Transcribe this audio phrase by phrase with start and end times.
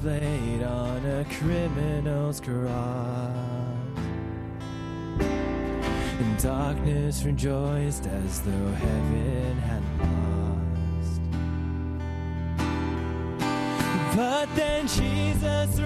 [0.00, 3.34] displayed on a criminal's cross.
[5.18, 11.20] And darkness rejoiced as though heaven had lost.
[14.16, 15.78] But then Jesus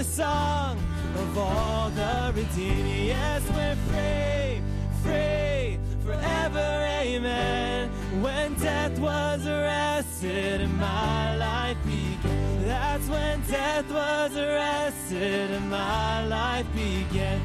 [0.00, 0.78] the song
[1.14, 2.88] of all the redeemed.
[2.88, 4.62] Yes, we're free,
[5.02, 6.68] free, forever,
[7.02, 7.90] amen.
[8.22, 12.64] When death was arrested and my life began.
[12.64, 17.38] That's when death was arrested and my life began.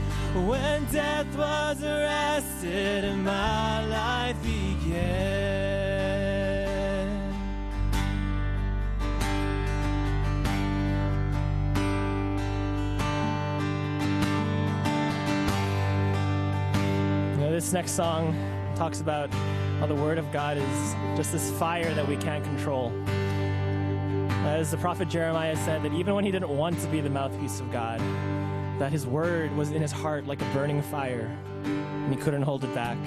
[0.47, 5.74] When death was arrested and my life began.
[17.55, 18.35] This next song
[18.75, 19.33] talks about
[19.79, 22.91] how the Word of God is just this fire that we can't control.
[24.45, 27.61] As the prophet Jeremiah said, that even when he didn't want to be the mouthpiece
[27.61, 28.01] of God,
[28.77, 31.33] that his word was in his heart like a burning fire,
[31.63, 32.97] and he couldn't hold it back.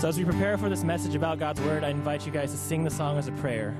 [0.00, 2.58] So, as we prepare for this message about God's word, I invite you guys to
[2.58, 3.76] sing the song as a prayer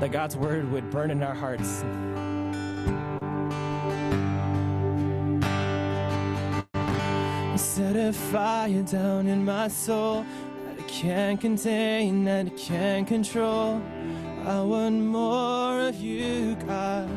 [0.00, 1.82] that God's word would burn in our hearts.
[7.62, 10.26] Set a fire down in my soul
[10.66, 13.80] that I can't contain, that I can't control.
[14.44, 17.08] I want more of you, God.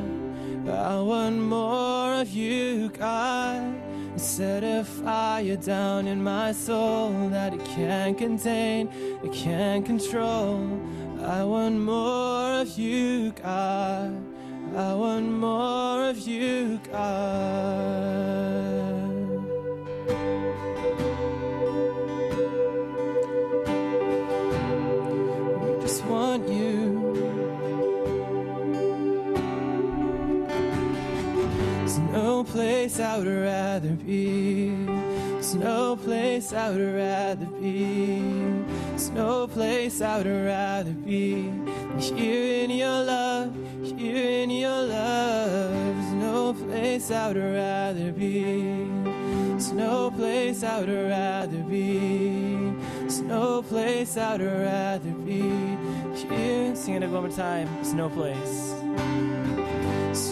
[0.69, 3.81] I want more of you, God.
[4.15, 8.87] Set a fire down in my soul that it can't contain,
[9.23, 10.79] it can't control.
[11.21, 14.15] I want more of you, God.
[14.75, 19.04] I want more of you, God.
[31.95, 34.67] There's no place I would rather be.
[34.85, 38.19] There's no place I would rather be.
[38.89, 41.49] There's no place I would rather be
[41.97, 45.71] here in your love, here in your love.
[45.71, 48.43] There's no place I would rather be.
[49.51, 52.73] There's no place I would rather be.
[52.99, 55.77] There's no place I would rather be.
[56.27, 57.73] Here, sing it one more time.
[57.75, 59.54] There's no place.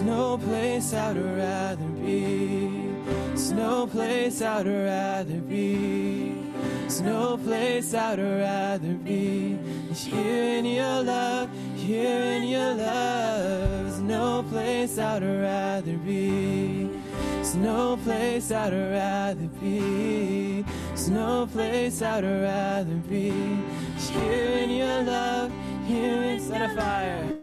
[0.06, 2.90] No place I'd rather be.
[3.28, 6.36] There's no place I'd rather be.
[6.81, 9.57] There's no place I'd rather be.
[9.89, 13.83] It's Here in your love, here in your love.
[13.83, 16.89] There's no place I'd rather be.
[17.36, 20.66] There's no place I'd rather be.
[20.89, 23.31] There's no place I'd rather be.
[23.95, 25.51] It's Here in your love,
[25.88, 27.43] here inside a fire.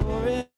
[0.00, 0.55] for it.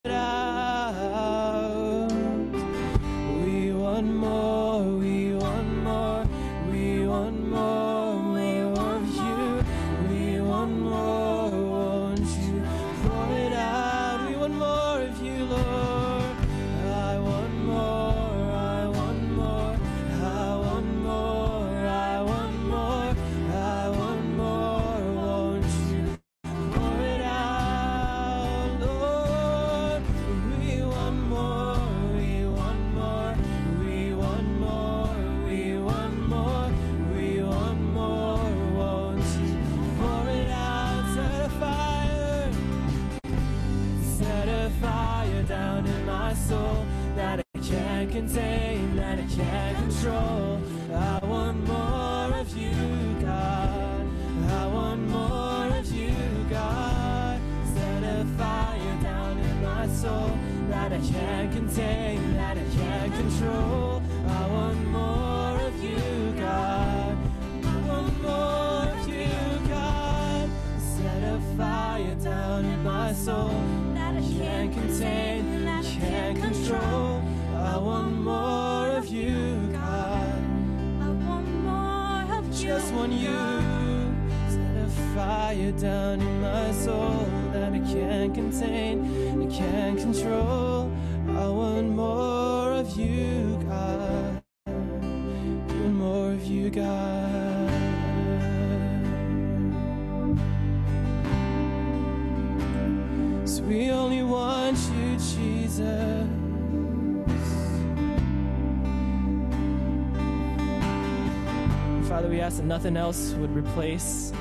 [112.19, 114.33] Father, we ask that nothing else would replace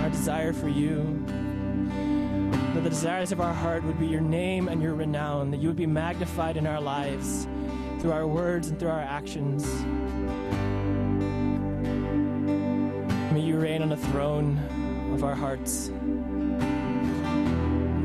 [0.00, 1.22] our desire for you.
[2.72, 5.68] That the desires of our heart would be your name and your renown, that you
[5.68, 7.46] would be magnified in our lives
[8.00, 9.66] through our words and through our actions.
[13.34, 14.56] May you reign on the throne
[15.12, 15.90] of our hearts.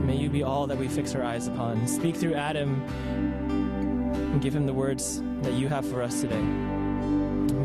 [0.06, 1.88] May you be all that we fix our eyes upon.
[1.88, 2.84] Speak through Adam
[4.14, 6.83] and give him the words that you have for us today.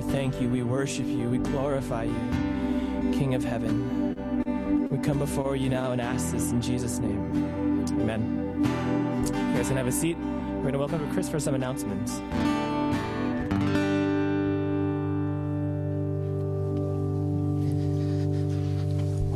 [0.09, 4.89] Thank you, we worship you, we glorify you, King of heaven.
[4.91, 7.85] We come before you now and ask this in Jesus' name.
[8.01, 8.65] Amen.
[9.27, 10.17] You guys can have a seat.
[10.17, 12.21] We're going to welcome Chris for some announcements.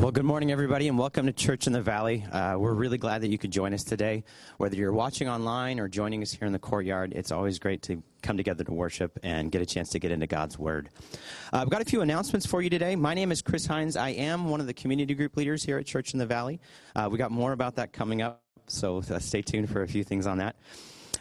[0.03, 2.25] Well, good morning, everybody, and welcome to Church in the Valley.
[2.33, 4.25] Uh, we're really glad that you could join us today.
[4.57, 8.03] Whether you're watching online or joining us here in the courtyard, it's always great to
[8.23, 10.89] come together to worship and get a chance to get into God's Word.
[11.53, 12.97] Uh, I've got a few announcements for you today.
[12.97, 13.97] My name is Chris Hines.
[13.97, 16.61] I am one of the community group leaders here at Church in the Valley.
[16.97, 20.05] Uh, we got more about that coming up, so uh, stay tuned for a few
[20.05, 20.57] things on that.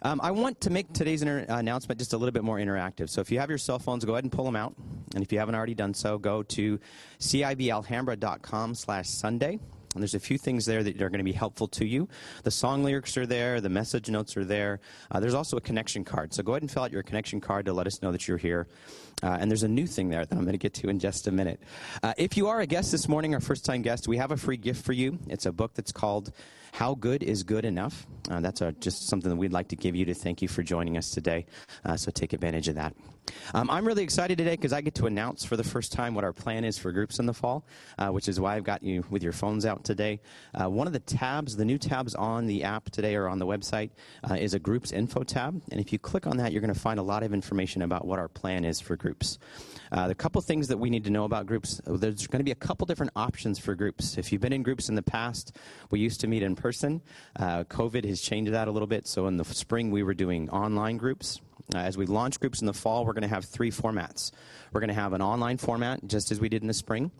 [0.03, 3.09] Um, I want to make today's inter- announcement just a little bit more interactive.
[3.09, 4.73] So if you have your cell phones, go ahead and pull them out.
[5.13, 6.79] And if you haven't already done so, go to
[7.19, 9.59] cibalhambra.com slash Sunday.
[9.93, 12.07] And there's a few things there that are going to be helpful to you.
[12.43, 14.79] The song lyrics are there, the message notes are there.
[15.09, 16.33] Uh, there's also a connection card.
[16.33, 18.37] So go ahead and fill out your connection card to let us know that you're
[18.37, 18.67] here.
[19.21, 21.27] Uh, and there's a new thing there that I'm going to get to in just
[21.27, 21.61] a minute.
[22.01, 24.37] Uh, if you are a guest this morning, our first time guest, we have a
[24.37, 25.19] free gift for you.
[25.27, 26.31] It's a book that's called
[26.71, 28.07] How Good is Good Enough.
[28.29, 30.63] Uh, that's a, just something that we'd like to give you to thank you for
[30.63, 31.45] joining us today.
[31.83, 32.95] Uh, so take advantage of that.
[33.53, 36.23] Um, I'm really excited today because I get to announce for the first time what
[36.23, 37.65] our plan is for groups in the fall,
[37.97, 40.19] uh, which is why I've got you with your phones out today.
[40.53, 43.45] Uh, one of the tabs, the new tabs on the app today or on the
[43.45, 43.91] website,
[44.29, 45.61] uh, is a groups info tab.
[45.71, 48.05] And if you click on that, you're going to find a lot of information about
[48.05, 49.37] what our plan is for groups.
[49.91, 52.51] Uh, the couple things that we need to know about groups there's going to be
[52.51, 54.17] a couple different options for groups.
[54.17, 55.57] If you've been in groups in the past,
[55.89, 57.01] we used to meet in person.
[57.37, 59.07] Uh, COVID has changed that a little bit.
[59.07, 61.41] So in the spring, we were doing online groups.
[61.73, 64.31] Uh, as we launch groups in the fall, we're going to have three formats.
[64.73, 67.11] We're going to have an online format, just as we did in the spring.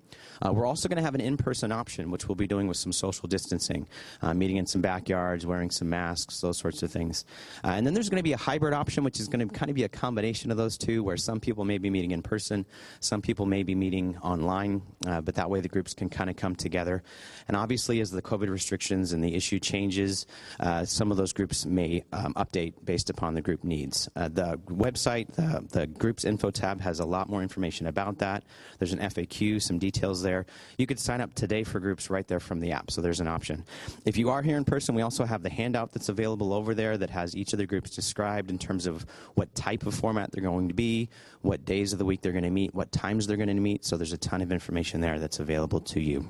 [0.41, 2.77] Uh, we're also going to have an in person option, which we'll be doing with
[2.77, 3.88] some social distancing,
[4.22, 7.25] uh, meeting in some backyards, wearing some masks, those sorts of things.
[7.63, 9.70] Uh, and then there's going to be a hybrid option, which is going to kind
[9.70, 12.65] of be a combination of those two, where some people may be meeting in person,
[13.00, 16.36] some people may be meeting online, uh, but that way the groups can kind of
[16.36, 17.03] come together.
[17.48, 20.25] And obviously, as the COVID restrictions and the issue changes,
[20.60, 24.10] uh, some of those groups may um, update based upon the group needs.
[24.41, 28.43] The website, the, the groups info tab, has a lot more information about that.
[28.79, 30.45] There's an FAQ, some details there.
[30.77, 33.27] You could sign up today for groups right there from the app, so there's an
[33.27, 33.63] option.
[34.05, 36.98] If you are here in person, we also have the handout that's available over there
[36.98, 39.05] that has each of the groups described in terms of
[39.36, 41.10] what type of format they're going to be,
[41.41, 43.86] what days of the week they're going to meet, what times they're going to meet.
[43.86, 46.25] So there's a ton of information there that's available to you.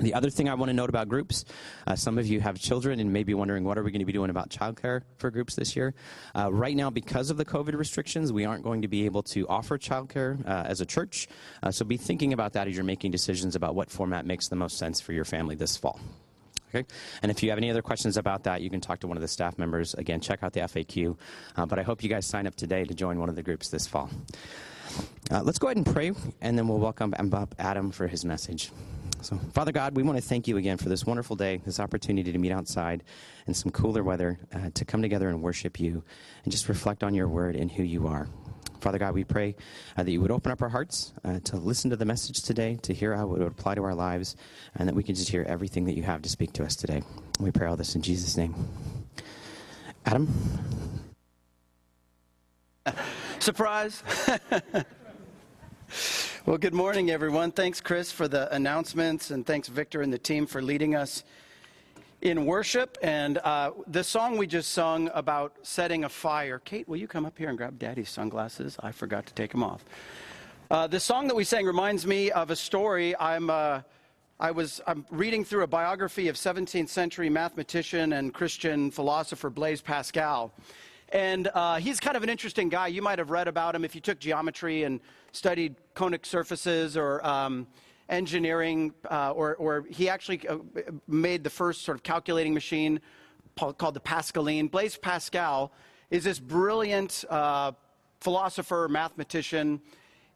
[0.00, 1.44] The other thing I want to note about groups,
[1.88, 4.06] uh, some of you have children and may be wondering what are we going to
[4.06, 5.92] be doing about childcare for groups this year.
[6.36, 9.48] Uh, right now, because of the COVID restrictions, we aren't going to be able to
[9.48, 11.26] offer childcare uh, as a church.
[11.64, 14.54] Uh, so be thinking about that as you're making decisions about what format makes the
[14.54, 15.98] most sense for your family this fall.
[16.68, 16.86] Okay?
[17.22, 19.20] And if you have any other questions about that, you can talk to one of
[19.20, 19.94] the staff members.
[19.94, 21.16] Again, check out the FAQ.
[21.56, 23.68] Uh, but I hope you guys sign up today to join one of the groups
[23.68, 24.10] this fall.
[25.32, 27.14] Uh, let's go ahead and pray, and then we'll welcome
[27.58, 28.70] Adam for his message.
[29.20, 32.32] So, Father God, we want to thank you again for this wonderful day, this opportunity
[32.32, 33.02] to meet outside
[33.46, 36.04] in some cooler weather, uh, to come together and worship you
[36.44, 38.28] and just reflect on your word and who you are.
[38.80, 39.56] Father God, we pray
[39.96, 42.78] uh, that you would open up our hearts uh, to listen to the message today,
[42.82, 44.36] to hear how it would apply to our lives,
[44.76, 47.02] and that we can just hear everything that you have to speak to us today.
[47.40, 48.54] We pray all this in Jesus' name.
[50.06, 50.32] Adam?
[53.40, 54.02] Surprise.
[56.46, 57.50] well, good morning, everyone.
[57.50, 61.24] Thanks, Chris, for the announcements, and thanks, Victor and the team, for leading us
[62.22, 62.96] in worship.
[63.02, 66.58] And uh, the song we just sung about setting a fire.
[66.58, 68.76] Kate, will you come up here and grab Daddy's sunglasses?
[68.80, 69.84] I forgot to take them off.
[70.70, 73.16] Uh, the song that we sang reminds me of a story.
[73.18, 73.50] I'm.
[73.50, 73.80] Uh,
[74.40, 79.80] I was I'm reading through a biography of 17th century mathematician and Christian philosopher Blaise
[79.80, 80.52] Pascal.
[81.10, 82.88] And uh, he's kind of an interesting guy.
[82.88, 85.00] You might have read about him if you took geometry and
[85.32, 87.66] studied conic surfaces or um,
[88.08, 90.58] engineering, uh, or, or, he actually uh,
[91.06, 93.00] made the first sort of calculating machine
[93.56, 94.70] called the Pascaline.
[94.70, 95.72] Blaise Pascal
[96.10, 97.72] is this brilliant uh,
[98.20, 99.80] philosopher, mathematician,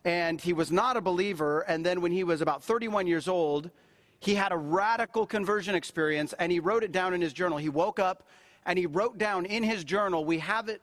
[0.04, 1.60] and he was not a believer.
[1.60, 3.70] And then when he was about 31 years old,
[4.20, 7.58] he had a radical conversion experience and he wrote it down in his journal.
[7.58, 8.28] He woke up
[8.66, 10.80] and he wrote down in his journal, we have it,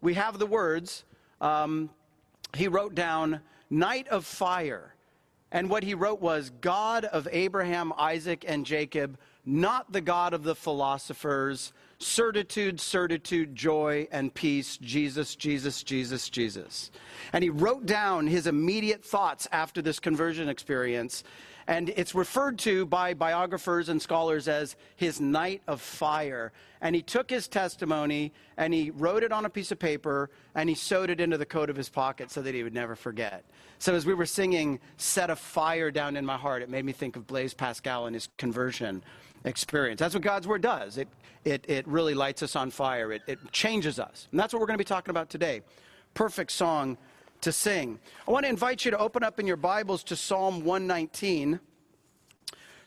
[0.00, 1.04] we have the words.
[1.40, 1.90] Um,
[2.54, 4.94] he wrote down, Night of Fire.
[5.50, 10.44] And what he wrote was, God of Abraham, Isaac, and Jacob, not the God of
[10.44, 16.90] the philosophers, certitude, certitude, joy, and peace, Jesus, Jesus, Jesus, Jesus.
[17.32, 21.24] And he wrote down his immediate thoughts after this conversion experience.
[21.66, 26.52] And it's referred to by biographers and scholars as his night of fire.
[26.80, 30.68] And he took his testimony and he wrote it on a piece of paper and
[30.68, 33.44] he sewed it into the coat of his pocket so that he would never forget.
[33.78, 36.92] So as we were singing, Set a Fire Down in My Heart, it made me
[36.92, 39.02] think of Blaise Pascal and his conversion
[39.44, 39.98] experience.
[39.98, 40.98] That's what God's Word does.
[40.98, 41.08] It,
[41.44, 44.28] it, it really lights us on fire, it, it changes us.
[44.30, 45.62] And that's what we're going to be talking about today.
[46.14, 46.98] Perfect song
[47.42, 47.98] to sing.
[48.26, 51.58] I want to invite you to open up in your Bibles to Psalm 119.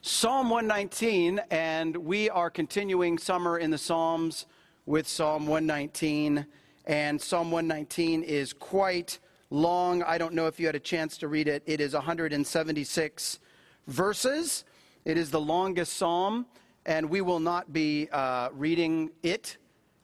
[0.01, 4.45] Psalm 119, and we are continuing summer in the Psalms
[4.85, 6.45] with Psalm 119.
[6.85, 9.19] And Psalm 119 is quite
[9.49, 10.01] long.
[10.03, 11.61] I don't know if you had a chance to read it.
[11.65, 13.39] It is 176
[13.87, 14.63] verses.
[15.03, 16.45] It is the longest psalm,
[16.85, 19.57] and we will not be uh, reading it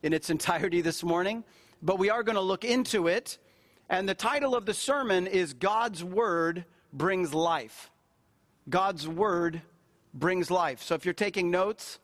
[0.03, 1.45] in its entirety this morning,
[1.81, 3.37] but we are going to look into it
[3.91, 7.91] and the title of the sermon is God's Word Brings Life.
[8.69, 9.61] God's Word
[10.13, 10.81] brings life.
[10.81, 11.99] So if you're taking notes,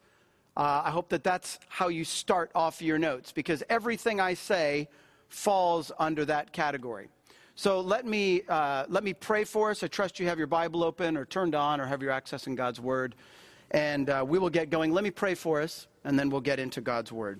[0.58, 4.90] uh, I hope that that's how you start off your notes because everything I say
[5.30, 7.08] falls under that category.
[7.56, 9.82] So let me, uh, let me pray for us.
[9.82, 12.56] I trust you have your Bible open or turned on or have your access in
[12.56, 13.16] God's Word.
[13.72, 14.92] And uh, we will get going.
[14.92, 17.40] Let me pray for us, and then we'll get into God's Word.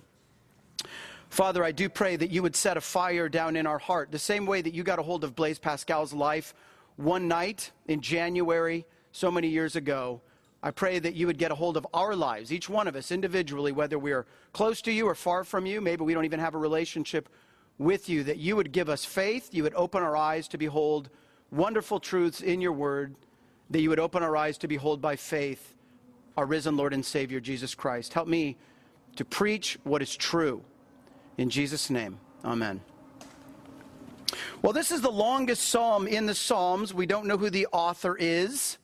[1.30, 4.20] Father, I do pray that you would set a fire down in our heart, the
[4.20, 6.54] same way that you got a hold of Blaise Pascal's life
[6.96, 10.22] one night in January so many years ago.
[10.64, 13.12] I pray that you would get a hold of our lives, each one of us
[13.12, 16.56] individually, whether we're close to you or far from you, maybe we don't even have
[16.56, 17.30] a relationship
[17.78, 21.10] with you, that you would give us faith, you would open our eyes to behold
[21.52, 23.16] wonderful truths in your word,
[23.70, 25.76] that you would open our eyes to behold by faith
[26.36, 28.14] our risen Lord and Savior, Jesus Christ.
[28.14, 28.58] Help me
[29.16, 30.64] to preach what is true
[31.38, 32.82] in Jesus' name, amen.
[34.62, 36.94] Well, this is the longest psalm in the Psalms.
[36.94, 38.78] We don't know who the author is,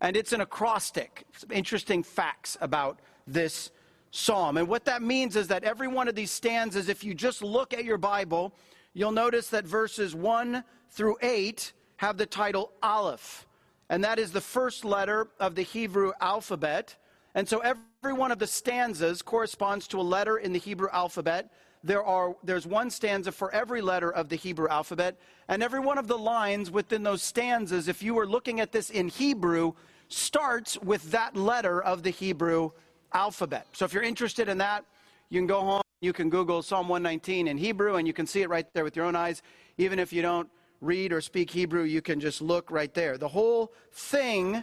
[0.00, 1.24] and it's an acrostic.
[1.36, 3.70] Some interesting facts about this
[4.12, 4.56] psalm.
[4.56, 7.74] And what that means is that every one of these stanzas, if you just look
[7.74, 8.54] at your Bible,
[8.94, 13.46] you'll notice that verses 1 through 8 have the title Aleph,
[13.88, 16.96] and that is the first letter of the Hebrew alphabet.
[17.34, 21.50] And so every one of the stanzas corresponds to a letter in the Hebrew alphabet
[21.84, 25.98] there are, there's one stanza for every letter of the Hebrew alphabet, and every one
[25.98, 29.72] of the lines within those stanzas, if you were looking at this in Hebrew,
[30.08, 32.70] starts with that letter of the Hebrew
[33.12, 33.66] alphabet.
[33.72, 34.84] So if you're interested in that,
[35.28, 38.42] you can go home, you can Google Psalm 119 in Hebrew, and you can see
[38.42, 39.42] it right there with your own eyes.
[39.78, 40.48] Even if you don't
[40.80, 43.16] read or speak Hebrew, you can just look right there.
[43.16, 44.62] The whole thing,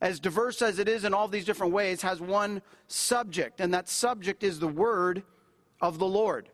[0.00, 3.88] as diverse as it is in all these different ways, has one subject, and that
[3.88, 5.22] subject is the Word
[5.80, 6.48] of the Lord.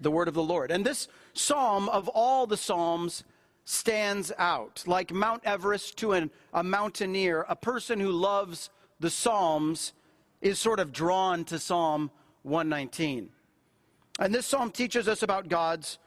[0.00, 0.70] The word of the Lord.
[0.70, 3.24] And this psalm, of all the psalms,
[3.64, 4.84] stands out.
[4.86, 9.92] Like Mount Everest to an, a mountaineer, a person who loves the psalms
[10.40, 12.10] is sort of drawn to Psalm
[12.42, 13.30] 119.
[14.18, 15.98] And this psalm teaches us about God's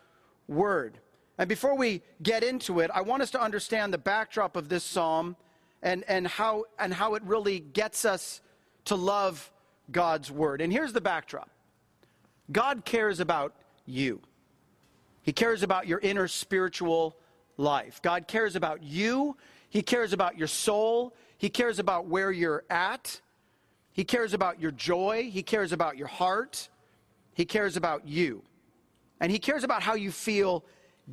[0.48, 1.00] word.
[1.38, 4.84] And before we get into it, I want us to understand the backdrop of this
[4.84, 5.36] psalm
[5.82, 8.42] and, and, how, and how it really gets us
[8.86, 9.52] to love
[9.92, 10.62] God's word.
[10.62, 11.50] And here's the backdrop
[12.52, 13.54] God cares about
[13.86, 14.22] you.
[15.22, 17.16] He cares about your inner spiritual
[17.58, 18.02] life.
[18.02, 19.38] God cares about you.
[19.70, 21.16] He cares about your soul.
[21.38, 23.22] He cares about where you're at.
[23.92, 25.30] He cares about your joy.
[25.32, 26.70] He cares about your heart.
[27.34, 28.44] He cares about you.
[29.20, 30.66] And He cares about how you feel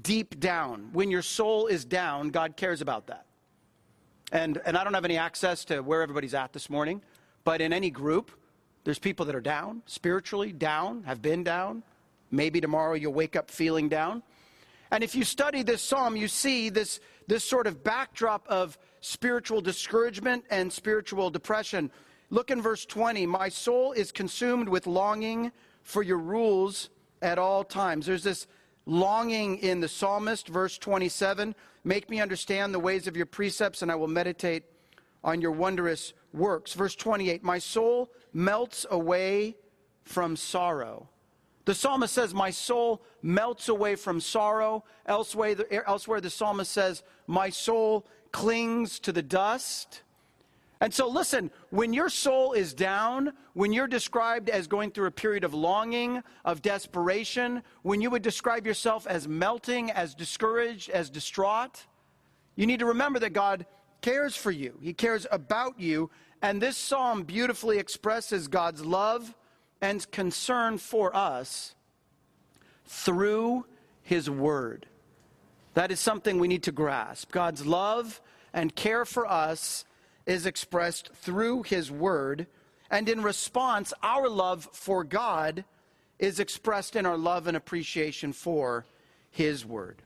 [0.02, 0.90] deep down.
[0.92, 3.26] When your soul is down, God cares about that.
[4.32, 7.02] And, and I don't have any access to where everybody's at this morning,
[7.44, 8.32] but in any group,
[8.86, 11.82] there's people that are down, spiritually down, have been down.
[12.30, 14.22] Maybe tomorrow you'll wake up feeling down.
[14.92, 19.60] And if you study this psalm, you see this, this sort of backdrop of spiritual
[19.60, 21.90] discouragement and spiritual depression.
[22.30, 23.26] Look in verse 20.
[23.26, 25.50] My soul is consumed with longing
[25.82, 26.88] for your rules
[27.22, 28.06] at all times.
[28.06, 28.46] There's this
[28.86, 31.56] longing in the psalmist, verse 27.
[31.82, 34.62] Make me understand the ways of your precepts, and I will meditate
[35.24, 36.74] on your wondrous works.
[36.74, 37.42] Verse 28.
[37.42, 39.56] My soul melts away
[40.02, 41.08] from sorrow.
[41.64, 44.84] The psalmist says, My soul melts away from sorrow.
[45.04, 50.02] Elsewhere, elsewhere, the psalmist says, My soul clings to the dust.
[50.80, 55.10] And so, listen, when your soul is down, when you're described as going through a
[55.10, 61.08] period of longing, of desperation, when you would describe yourself as melting, as discouraged, as
[61.08, 61.86] distraught,
[62.56, 63.64] you need to remember that God
[64.02, 64.78] cares for you.
[64.82, 66.10] He cares about you.
[66.42, 69.34] And this psalm beautifully expresses God's love
[69.80, 71.74] and concern for us
[72.84, 73.66] through
[74.02, 74.86] His Word.
[75.74, 77.32] That is something we need to grasp.
[77.32, 78.20] God's love
[78.52, 79.84] and care for us
[80.24, 82.46] is expressed through His Word.
[82.90, 85.64] And in response, our love for God
[86.18, 88.86] is expressed in our love and appreciation for
[89.30, 90.02] His Word.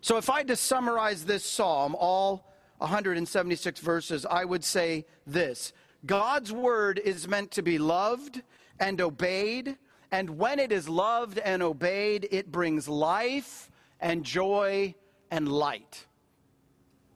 [0.00, 5.72] So, if I had to summarize this psalm, all 176 verses, I would say this
[6.04, 8.42] God's Word is meant to be loved
[8.78, 9.76] and obeyed.
[10.12, 14.94] And when it is loved and obeyed, it brings life and joy
[15.30, 16.06] and light.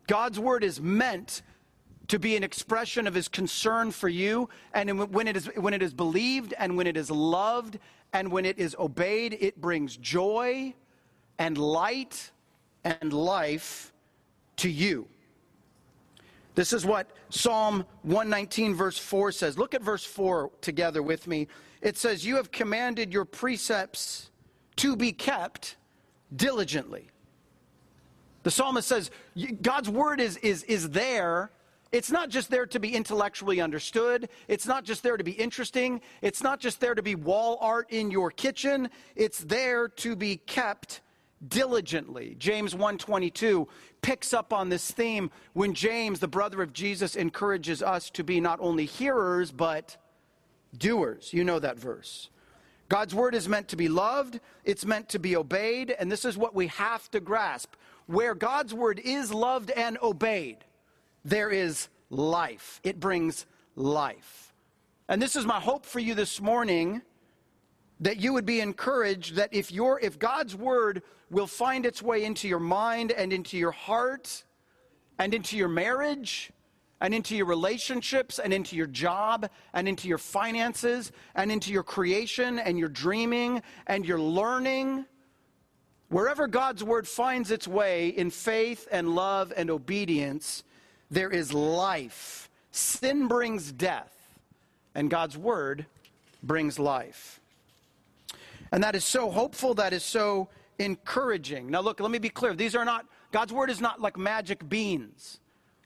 [0.07, 1.43] God's word is meant
[2.09, 4.49] to be an expression of his concern for you.
[4.75, 7.79] And when it, is, when it is believed and when it is loved
[8.13, 10.75] and when it is obeyed, it brings joy
[11.39, 12.33] and light
[12.83, 13.93] and life
[14.57, 15.07] to you.
[16.61, 19.57] This is what Psalm 119, verse 4 says.
[19.57, 21.49] Look at verse 4 together with me.
[21.81, 24.31] It says, You have commanded your precepts
[24.77, 25.77] to be kept
[26.37, 27.09] diligently.
[28.43, 29.11] The psalmist says,
[29.63, 31.51] God's word is, is, is there.
[31.93, 34.29] It's not just there to be intellectually understood.
[34.47, 36.03] It's not just there to be interesting.
[36.21, 38.91] It's not just there to be wall art in your kitchen.
[39.17, 41.01] It's there to be kept
[41.47, 42.37] diligently.
[42.39, 43.69] James 1:22
[44.03, 48.41] picks up on this theme when James, the brother of Jesus, encourages us to be
[48.41, 49.97] not only hearers but
[50.77, 51.33] doers.
[51.33, 52.31] You know that verse.
[52.89, 56.37] God's word is meant to be loved, it's meant to be obeyed, and this is
[56.37, 57.75] what we have to grasp.
[58.07, 60.65] Where God's word is loved and obeyed,
[61.25, 62.81] there is life.
[62.83, 64.53] It brings life.
[65.09, 67.03] And this is my hope for you this morning
[68.01, 72.25] that you would be encouraged that if your if God's word will find its way
[72.25, 74.45] into your mind and into your heart
[75.19, 76.51] and into your marriage
[77.01, 81.83] and into your relationships and into your job and into your finances and into your
[81.83, 85.05] creation and your dreaming and your learning
[86.09, 90.65] wherever God's word finds its way in faith and love and obedience
[91.13, 92.49] there is life.
[92.71, 94.15] Sin brings death
[94.95, 95.87] and God's word
[96.43, 97.40] brings life
[98.73, 101.71] and that is so hopeful, that is so encouraging.
[101.71, 102.55] Now, look, let me be clear.
[102.55, 105.41] These are not, God's word is not like magic beans.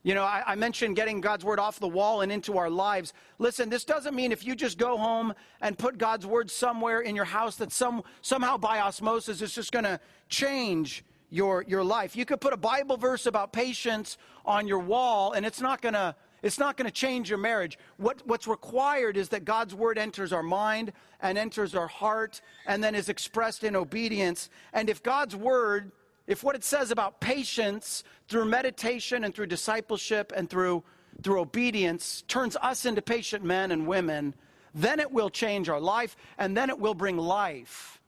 [0.04, 3.14] You know, I, I, mentioned getting God's word off the wall and into our lives.
[3.38, 7.16] Listen, this doesn't mean if you just go home and put God's word somewhere in
[7.16, 12.16] your house that some, somehow by osmosis it's just going to change your, your life.
[12.16, 15.94] You could put a Bible verse about patience on your wall and it's not going
[15.94, 16.14] to
[16.44, 17.78] it's not going to change your marriage.
[17.96, 22.84] What, what's required is that God's word enters our mind and enters our heart and
[22.84, 24.50] then is expressed in obedience.
[24.74, 25.90] And if God's word,
[26.26, 30.84] if what it says about patience through meditation and through discipleship and through,
[31.22, 34.34] through obedience turns us into patient men and women,
[34.74, 38.02] then it will change our life and then it will bring life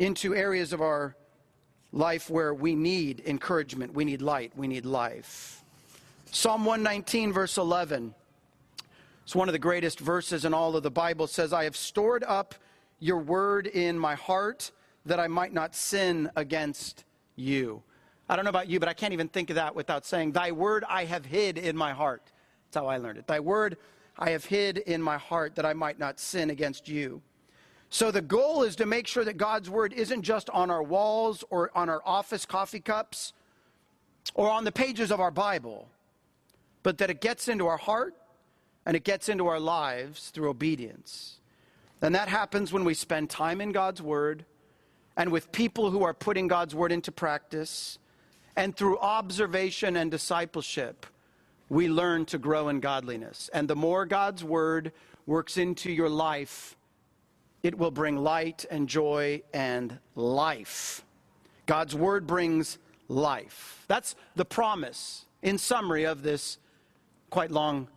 [0.00, 1.14] into areas of our
[1.92, 5.59] life where we need encouragement, we need light, we need life.
[6.32, 8.14] Psalm 119, verse 11.
[9.24, 11.24] It's one of the greatest verses in all of the Bible.
[11.24, 12.54] It says, I have stored up
[13.00, 14.70] your word in my heart
[15.06, 17.82] that I might not sin against you.
[18.28, 20.52] I don't know about you, but I can't even think of that without saying, Thy
[20.52, 22.30] word I have hid in my heart.
[22.66, 23.26] That's how I learned it.
[23.26, 23.76] Thy word
[24.16, 27.22] I have hid in my heart that I might not sin against you.
[27.88, 31.42] So the goal is to make sure that God's word isn't just on our walls
[31.50, 33.32] or on our office coffee cups
[34.34, 35.88] or on the pages of our Bible
[36.82, 38.14] but that it gets into our heart
[38.86, 41.40] and it gets into our lives through obedience.
[42.02, 44.46] And that happens when we spend time in God's Word
[45.16, 47.98] and with people who are putting God's Word into practice.
[48.56, 51.06] And through observation and discipleship,
[51.68, 53.50] we learn to grow in godliness.
[53.52, 54.92] And the more God's Word
[55.26, 56.76] works into your life,
[57.62, 61.04] it will bring light and joy and life.
[61.66, 63.84] God's Word brings life.
[63.88, 66.58] That's the promise, in summary, of this
[67.30, 67.88] quite long,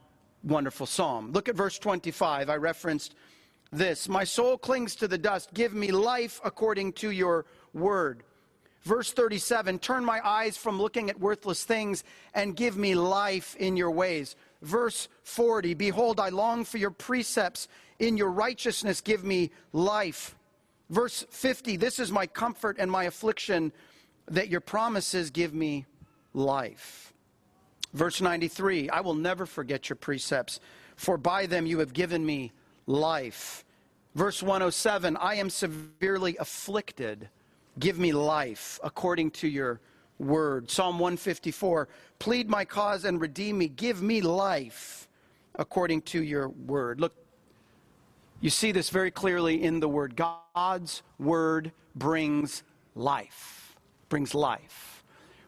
[0.44, 1.32] wonderful psalm.
[1.32, 2.50] Look at verse 25.
[2.50, 3.16] I referenced
[3.72, 5.54] this My soul clings to the dust.
[5.54, 8.24] Give me life according to your word.
[8.84, 13.76] Verse 37 Turn my eyes from looking at worthless things and give me life in
[13.76, 14.36] your ways.
[14.62, 17.68] Verse 40 Behold, I long for your precepts.
[18.00, 20.36] In your righteousness, give me life.
[20.90, 23.72] Verse 50 This is my comfort and my affliction,
[24.28, 25.86] that your promises give me
[26.34, 27.13] life.
[27.94, 30.60] Verse 93 I will never forget your precepts,
[30.96, 32.52] for by them you have given me
[32.88, 33.64] life.
[34.16, 37.30] Verse 107 I am severely afflicted.
[37.80, 39.80] Give me life according to your
[40.20, 40.70] word.
[40.70, 41.88] Psalm 154
[42.20, 43.68] Plead my cause and redeem me.
[43.68, 45.08] Give me life
[45.56, 47.00] according to your word.
[47.00, 47.14] Look,
[48.42, 50.16] you see this very clearly in the word.
[50.16, 52.64] God's word brings
[52.96, 53.76] life.
[54.10, 54.93] Brings life.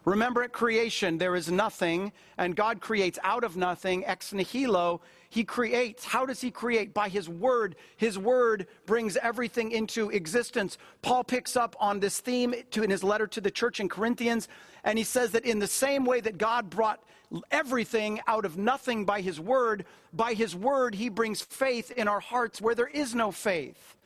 [0.06, 5.02] Remember at creation, there is nothing, and God creates out of nothing, ex nihilo.
[5.30, 6.06] He creates.
[6.06, 6.94] How does He create?
[6.94, 7.76] By His Word.
[7.98, 10.78] His Word brings everything into existence.
[11.02, 14.48] Paul picks up on this theme to, in his letter to the church in Corinthians,
[14.84, 17.04] and he says that in the same way that God brought
[17.52, 22.20] everything out of nothing by His Word, by His Word, He brings faith in our
[22.20, 23.98] hearts where there is no faith.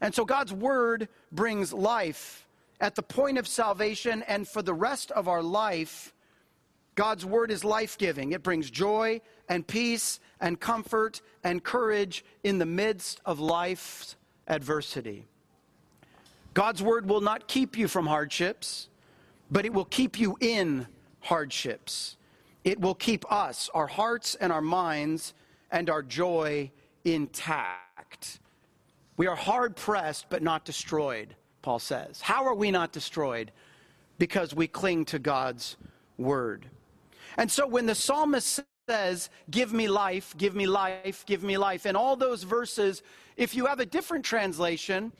[0.00, 2.45] And so God's Word brings life
[2.80, 6.12] at the point of salvation and for the rest of our life,
[6.94, 8.32] God's word is life giving.
[8.32, 14.16] It brings joy and peace and comfort and courage in the midst of life's
[14.48, 15.24] adversity.
[16.54, 18.88] God's word will not keep you from hardships,
[19.50, 20.86] but it will keep you in
[21.20, 22.16] hardships.
[22.64, 25.34] It will keep us, our hearts and our minds,
[25.70, 26.70] and our joy
[27.04, 28.40] intact.
[29.16, 31.36] We are hard pressed, but not destroyed.
[31.66, 32.20] Paul says.
[32.20, 33.50] How are we not destroyed?
[34.18, 35.76] Because we cling to God's
[36.16, 36.66] word.
[37.36, 41.84] And so when the psalmist says, Give me life, give me life, give me life,
[41.84, 43.02] and all those verses,
[43.36, 45.10] if you have a different translation,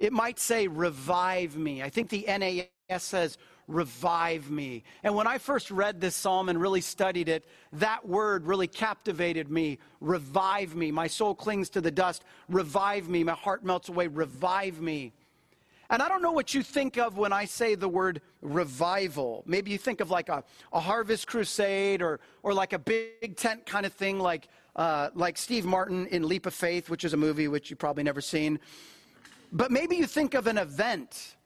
[0.00, 1.84] it might say, Revive me.
[1.84, 3.38] I think the NAS says,
[3.68, 4.82] Revive me.
[5.04, 9.52] And when I first read this psalm and really studied it, that word really captivated
[9.52, 9.78] me.
[10.00, 10.90] Revive me.
[10.90, 12.24] My soul clings to the dust.
[12.48, 13.22] Revive me.
[13.22, 14.08] My heart melts away.
[14.08, 15.12] Revive me.
[15.92, 19.42] And I don't know what you think of when I say the word revival.
[19.44, 23.66] Maybe you think of like a, a harvest crusade or, or like a big tent
[23.66, 27.18] kind of thing, like, uh, like Steve Martin in Leap of Faith, which is a
[27.18, 28.58] movie which you've probably never seen.
[29.52, 31.36] But maybe you think of an event,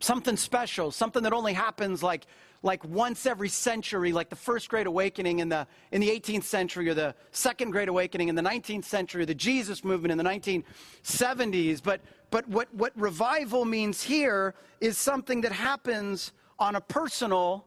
[0.00, 2.26] something special, something that only happens like
[2.62, 6.88] like once every century, like the first Great Awakening in the, in the 18th century,
[6.88, 10.24] or the second Great Awakening in the 19th century, or the Jesus movement in the
[10.24, 11.82] 1970s.
[11.82, 17.64] But, but what, what revival means here is something that happens on a personal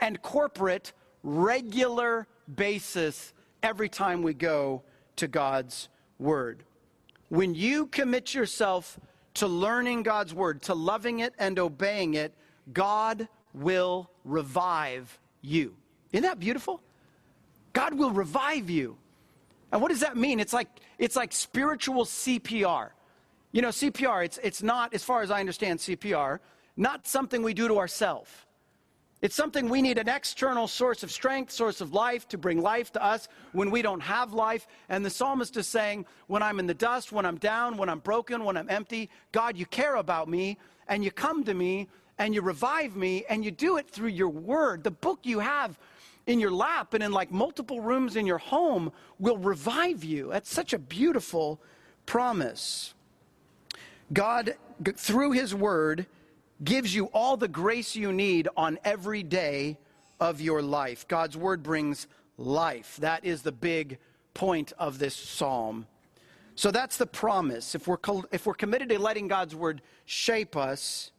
[0.00, 0.92] and corporate,
[1.22, 4.82] regular basis every time we go
[5.16, 6.64] to God's Word.
[7.28, 8.98] When you commit yourself
[9.34, 12.34] to learning God's Word, to loving it and obeying it,
[12.72, 15.74] God will revive you.
[16.12, 16.80] Isn't that beautiful?
[17.72, 18.96] God will revive you.
[19.72, 20.40] And what does that mean?
[20.40, 22.90] It's like, it's like spiritual CPR.
[23.52, 26.38] You know, CPR, it's, it's not, as far as I understand CPR,
[26.76, 28.30] not something we do to ourselves.
[29.22, 32.90] It's something we need an external source of strength, source of life to bring life
[32.92, 34.66] to us when we don't have life.
[34.88, 37.98] And the psalmist is saying, when I'm in the dust, when I'm down, when I'm
[37.98, 40.56] broken, when I'm empty, God, you care about me
[40.88, 41.88] and you come to me
[42.20, 44.84] and you revive me, and you do it through your word.
[44.84, 45.78] The book you have
[46.26, 50.28] in your lap and in like multiple rooms in your home will revive you.
[50.30, 51.62] That's such a beautiful
[52.04, 52.92] promise.
[54.12, 54.54] God,
[54.96, 56.04] through His Word,
[56.62, 59.78] gives you all the grace you need on every day
[60.20, 61.08] of your life.
[61.08, 62.06] God's Word brings
[62.36, 62.98] life.
[63.00, 63.96] That is the big
[64.34, 65.86] point of this psalm.
[66.54, 67.74] So that's the promise.
[67.74, 67.96] If we're,
[68.30, 71.12] if we're committed to letting God's Word shape us,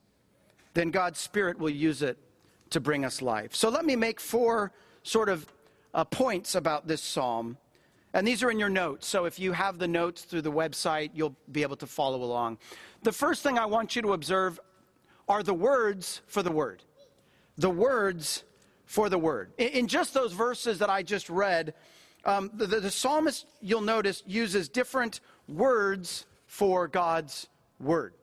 [0.73, 2.17] then God's Spirit will use it
[2.69, 3.53] to bring us life.
[3.55, 4.71] So let me make four
[5.03, 5.45] sort of
[5.93, 7.57] uh, points about this psalm.
[8.13, 9.07] And these are in your notes.
[9.07, 12.57] So if you have the notes through the website, you'll be able to follow along.
[13.03, 14.59] The first thing I want you to observe
[15.27, 16.83] are the words for the word.
[17.57, 18.43] The words
[18.85, 19.53] for the word.
[19.57, 21.73] In, in just those verses that I just read,
[22.25, 27.47] um, the, the, the psalmist, you'll notice, uses different words for God's
[27.79, 28.13] word.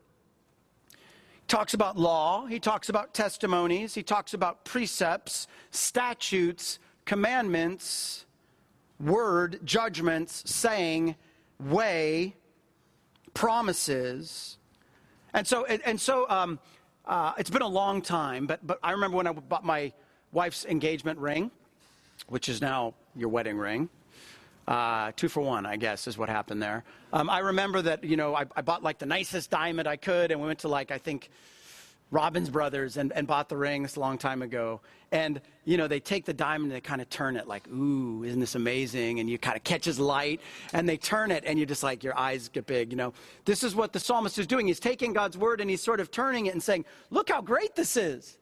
[1.48, 8.26] Talks about law, he talks about testimonies, he talks about precepts, statutes, commandments,
[9.00, 11.16] word, judgments, saying,
[11.58, 12.36] way,
[13.32, 14.58] promises.
[15.32, 16.58] And so, and, so um,
[17.06, 19.90] uh, it's been a long time, but, but I remember when I bought my
[20.32, 21.50] wife's engagement ring,
[22.26, 23.88] which is now your wedding ring.
[24.68, 26.84] Uh, two for one, I guess, is what happened there.
[27.14, 30.30] Um, I remember that, you know, I, I bought like the nicest diamond I could,
[30.30, 31.30] and we went to like, I think,
[32.10, 34.82] Robbins Brothers and, and bought the rings a long time ago.
[35.10, 38.24] And, you know, they take the diamond and they kind of turn it like, ooh,
[38.24, 39.20] isn't this amazing?
[39.20, 40.40] And you kind of catches light
[40.74, 43.12] and they turn it and you're just like, your eyes get big, you know.
[43.46, 44.66] This is what the psalmist is doing.
[44.66, 47.74] He's taking God's word and he's sort of turning it and saying, look how great
[47.74, 48.38] this is.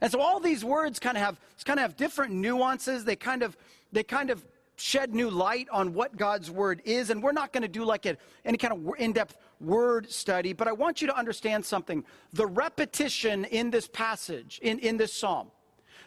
[0.00, 3.04] And so all these words kind of have, kind of have different nuances.
[3.04, 3.56] They kind of,
[3.92, 4.44] they kind of
[4.82, 7.10] shed new light on what God's word is.
[7.10, 10.52] And we're not going to do like a, any kind of in depth word study,
[10.52, 12.04] but I want you to understand something.
[12.32, 15.52] The repetition in this passage, in, in this psalm,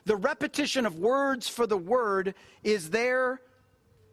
[0.04, 3.42] the repetition of words for the word is there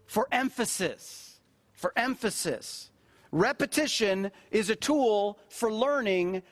[0.07, 1.41] for emphasis.
[1.73, 2.91] For emphasis.
[3.33, 6.43] Repetition is a tool for learning,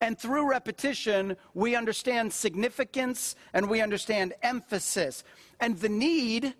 [0.00, 5.24] and through repetition, we understand significance and we understand emphasis.
[5.58, 6.54] And the need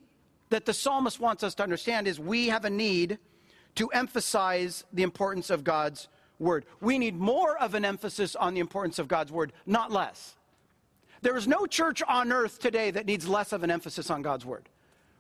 [0.51, 3.19] that the psalmist wants us to understand is we have a need
[3.77, 6.65] to emphasize the importance of God's word.
[6.81, 10.37] We need more of an emphasis on the importance of God's word, not less.
[11.23, 14.45] There is no church on earth today that needs less of an emphasis on God's
[14.45, 14.69] word.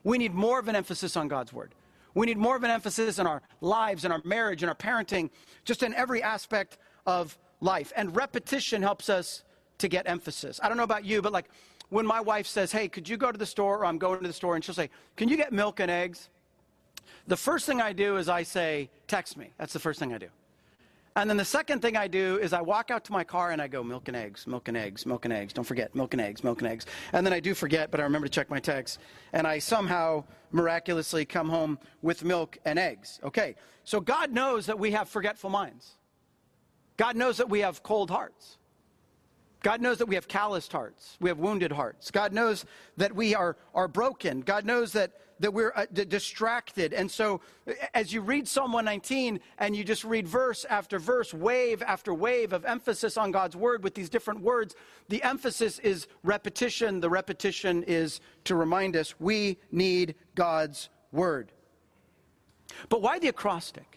[0.04, 1.74] We need more of an emphasis on God's word.
[2.14, 5.30] We need more of an emphasis in our lives, in our marriage, in our parenting,
[5.64, 7.92] just in every aspect of life.
[7.96, 9.42] And repetition helps us
[9.78, 10.58] to get emphasis.
[10.62, 11.46] I don't know about you, but like
[11.90, 13.78] when my wife says, Hey, could you go to the store?
[13.78, 16.28] Or I'm going to the store, and she'll say, Can you get milk and eggs?
[17.26, 19.50] The first thing I do is I say, Text me.
[19.58, 20.28] That's the first thing I do.
[21.16, 23.62] And then the second thing I do is I walk out to my car and
[23.62, 25.54] I go, milk and eggs, milk and eggs, milk and eggs.
[25.54, 26.84] Don't forget, milk and eggs, milk and eggs.
[27.14, 28.98] And then I do forget, but I remember to check my text.
[29.32, 33.18] And I somehow miraculously come home with milk and eggs.
[33.24, 35.92] Okay, so God knows that we have forgetful minds.
[36.98, 38.58] God knows that we have cold hearts.
[39.66, 41.16] God knows that we have calloused hearts.
[41.18, 42.12] We have wounded hearts.
[42.12, 42.64] God knows
[42.98, 44.42] that we are, are broken.
[44.42, 46.92] God knows that, that we're uh, d- distracted.
[46.92, 47.40] And so,
[47.92, 52.52] as you read Psalm 119 and you just read verse after verse, wave after wave
[52.52, 54.76] of emphasis on God's word with these different words,
[55.08, 57.00] the emphasis is repetition.
[57.00, 61.50] The repetition is to remind us we need God's word.
[62.88, 63.95] But why the acrostic?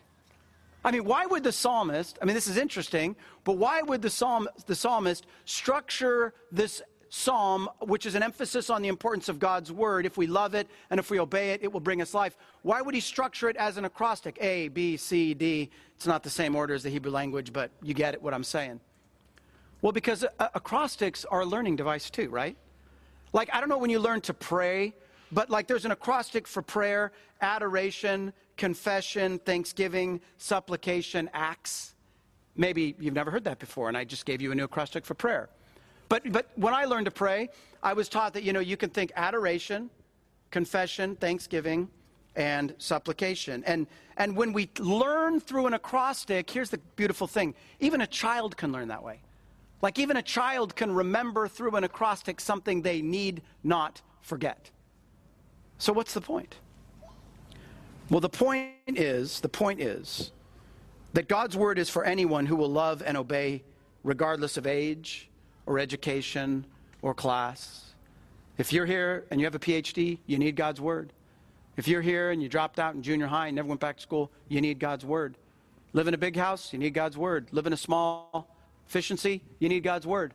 [0.83, 4.09] I mean, why would the psalmist, I mean, this is interesting, but why would the,
[4.09, 9.71] psalm, the psalmist structure this psalm, which is an emphasis on the importance of God's
[9.71, 10.05] word?
[10.05, 12.37] If we love it and if we obey it, it will bring us life.
[12.61, 14.37] Why would he structure it as an acrostic?
[14.39, 15.69] A, B, C, D.
[15.97, 18.43] It's not the same order as the Hebrew language, but you get it, what I'm
[18.43, 18.79] saying.
[19.81, 22.55] Well, because uh, acrostics are a learning device too, right?
[23.33, 24.93] Like, I don't know when you learn to pray,
[25.31, 27.11] but like there's an acrostic for prayer,
[27.41, 31.95] adoration, confession, thanksgiving, supplication, acts.
[32.55, 35.13] Maybe you've never heard that before, and I just gave you a new acrostic for
[35.13, 35.49] prayer.
[36.09, 37.49] But, but when I learned to pray,
[37.83, 39.89] I was taught that, you know, you can think adoration,
[40.51, 41.87] confession, thanksgiving,
[42.35, 43.63] and supplication.
[43.65, 43.87] And,
[44.17, 48.71] and when we learn through an acrostic, here's the beautiful thing even a child can
[48.71, 49.21] learn that way.
[49.81, 54.71] Like, even a child can remember through an acrostic something they need not forget.
[55.79, 56.55] So, what's the point?
[58.09, 60.31] Well, the point is, the point is
[61.13, 63.63] that God's word is for anyone who will love and obey
[64.03, 65.29] regardless of age
[65.65, 66.65] or education
[67.01, 67.93] or class.
[68.57, 71.13] If you're here and you have a PhD, you need God's word.
[71.77, 74.01] If you're here and you dropped out in junior high and never went back to
[74.01, 75.37] school, you need God's word.
[75.93, 77.47] Live in a big house, you need God's word.
[77.51, 78.53] Live in a small
[78.87, 80.33] efficiency, you need God's word.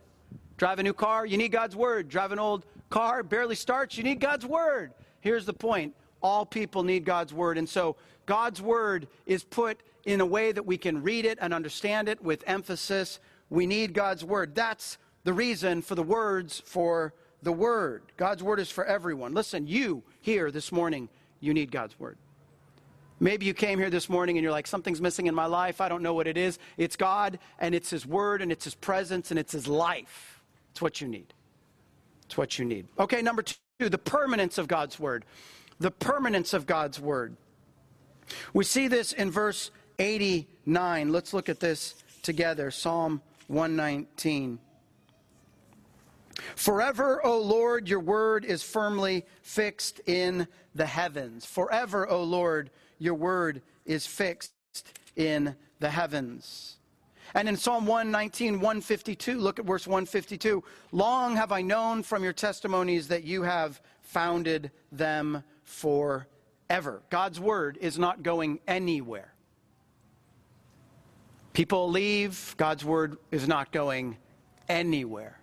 [0.57, 2.09] Drive a new car, you need God's word.
[2.09, 4.91] Drive an old car, barely starts, you need God's word.
[5.25, 7.57] Here's the point all people need God's word.
[7.57, 7.95] And so
[8.27, 12.21] God's word is put in a way that we can read it and understand it
[12.23, 13.19] with emphasis.
[13.49, 14.53] We need God's word.
[14.53, 18.03] That's the reason for the words for the word.
[18.17, 19.33] God's word is for everyone.
[19.33, 21.09] Listen, you here this morning,
[21.39, 22.17] you need God's word.
[23.19, 25.81] Maybe you came here this morning and you're like, something's missing in my life.
[25.81, 26.59] I don't know what it is.
[26.77, 30.43] It's God, and it's His Word, and it's His presence, and it's His life.
[30.71, 31.33] It's what you need.
[32.25, 32.87] It's what you need.
[32.99, 35.25] Okay, number two, the permanence of God's Word
[35.79, 37.35] the permanence of God's word.
[38.53, 41.11] We see this in verse 89.
[41.11, 44.59] Let's look at this together Psalm 119.
[46.55, 51.45] Forever, O Lord, your word is firmly fixed in the heavens.
[51.45, 54.53] Forever, O Lord, your word is fixed
[55.15, 56.77] in the heavens.
[57.33, 60.63] And in Psalm 119, 152, look at verse 152.
[60.91, 67.01] Long have I known from your testimonies that you have founded them forever.
[67.09, 69.33] God's word is not going anywhere.
[71.53, 74.17] People leave, God's word is not going
[74.67, 75.39] anywhere.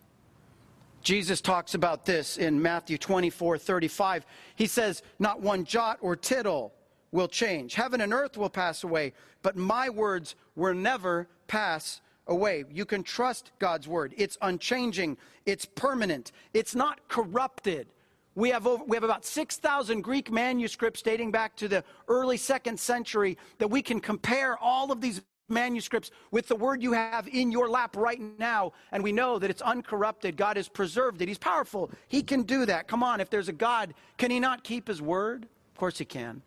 [1.02, 4.24] Jesus talks about this in Matthew 24 35.
[4.54, 6.74] He says, Not one jot or tittle
[7.10, 7.74] will change.
[7.74, 12.64] Heaven and earth will pass away, but my words were never pass away.
[12.72, 14.14] You can trust God's word.
[14.16, 17.88] It's unchanging, it's permanent, it's not corrupted.
[18.34, 22.80] We have, over, we have about 6,000 Greek manuscripts dating back to the early second
[22.80, 27.52] century that we can compare all of these manuscripts with the word you have in
[27.52, 30.38] your lap right now, and we know that it's uncorrupted.
[30.38, 31.28] God has preserved it.
[31.28, 31.90] He's powerful.
[32.08, 32.88] He can do that.
[32.88, 35.42] Come on, if there's a God, can He not keep His word?
[35.42, 36.40] Of course He can.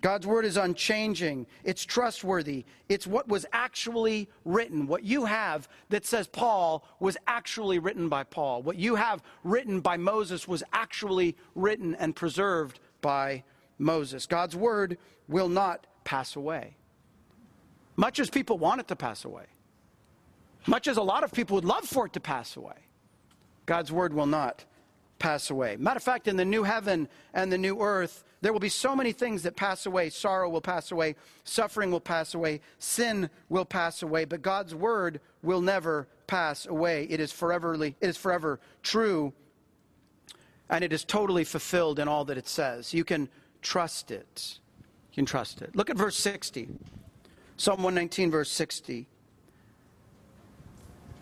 [0.00, 1.46] God's word is unchanging.
[1.62, 2.64] It's trustworthy.
[2.88, 4.86] It's what was actually written.
[4.86, 8.62] What you have that says Paul was actually written by Paul.
[8.62, 13.44] What you have written by Moses was actually written and preserved by
[13.78, 14.26] Moses.
[14.26, 14.96] God's word
[15.28, 16.76] will not pass away.
[17.96, 19.44] Much as people want it to pass away,
[20.66, 22.76] much as a lot of people would love for it to pass away,
[23.66, 24.64] God's word will not
[25.20, 25.76] pass away.
[25.76, 28.96] Matter of fact, in the new heaven and the new earth, there will be so
[28.96, 30.10] many things that pass away.
[30.10, 35.20] Sorrow will pass away, suffering will pass away, sin will pass away, but God's word
[35.42, 37.06] will never pass away.
[37.08, 39.32] It is foreverly, it is forever true,
[40.68, 42.92] and it is totally fulfilled in all that it says.
[42.92, 43.28] You can
[43.62, 44.58] trust it.
[45.10, 45.76] You can trust it.
[45.76, 46.68] Look at verse 60.
[47.56, 49.06] Psalm 119, verse 60.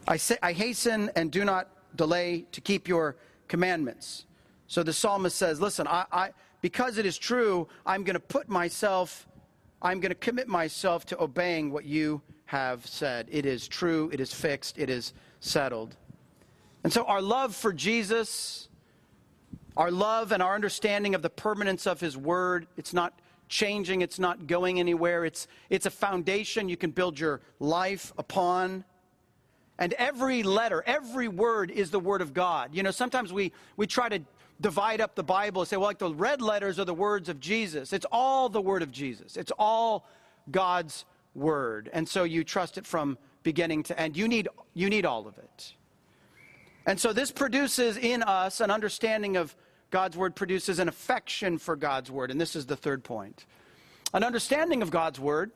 [0.07, 3.17] I, say, I hasten and do not delay to keep your
[3.49, 4.27] commandments.
[4.67, 6.31] So the psalmist says, Listen, I, I,
[6.61, 9.27] because it is true, I'm going to put myself,
[9.81, 13.29] I'm going to commit myself to obeying what you have said.
[13.31, 15.97] It is true, it is fixed, it is settled.
[16.85, 18.69] And so our love for Jesus,
[19.77, 24.19] our love and our understanding of the permanence of his word, it's not changing, it's
[24.19, 25.25] not going anywhere.
[25.25, 28.85] It's, it's a foundation you can build your life upon.
[29.79, 32.75] And every letter, every word is the word of God.
[32.75, 34.21] You know, sometimes we, we try to
[34.61, 37.39] divide up the Bible and say, well, like the red letters are the words of
[37.39, 37.93] Jesus.
[37.93, 40.07] It's all the word of Jesus, it's all
[40.51, 41.91] God's word.
[41.93, 44.17] And so you trust it from beginning to end.
[44.17, 45.75] You need, you need all of it.
[46.87, 49.55] And so this produces in us an understanding of
[49.91, 52.31] God's word produces an affection for God's word.
[52.31, 53.47] And this is the third point.
[54.13, 55.51] An understanding of God's word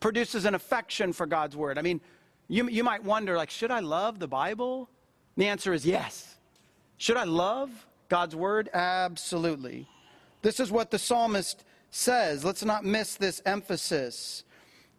[0.00, 1.78] produces an affection for God's word.
[1.78, 2.00] I mean,
[2.48, 4.88] you, you might wonder, like, should I love the Bible?
[5.36, 6.36] The answer is yes.
[6.96, 7.70] Should I love
[8.08, 8.70] God's word?
[8.72, 9.86] Absolutely.
[10.42, 12.44] This is what the psalmist says.
[12.44, 14.44] Let's not miss this emphasis.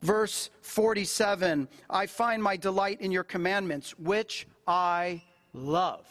[0.02, 5.24] Verse 47 I find my delight in your commandments, which I
[5.54, 6.06] love.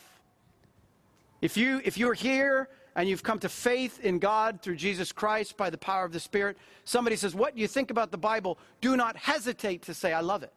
[1.40, 5.56] If, you, if you're here and you've come to faith in God through Jesus Christ
[5.56, 8.58] by the power of the Spirit, somebody says, What do you think about the Bible?
[8.80, 10.52] Do not hesitate to say, I love it.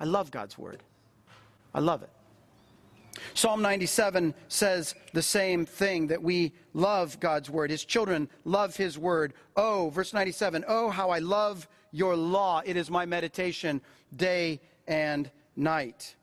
[0.00, 0.82] I love God's Word.
[1.74, 2.10] I love it.
[3.34, 7.70] Psalm 97 says the same thing that we love God's Word.
[7.70, 9.34] His children love His Word.
[9.56, 12.62] Oh, verse 97 Oh, how I love your law.
[12.64, 13.80] It is my meditation
[14.16, 16.16] day and night.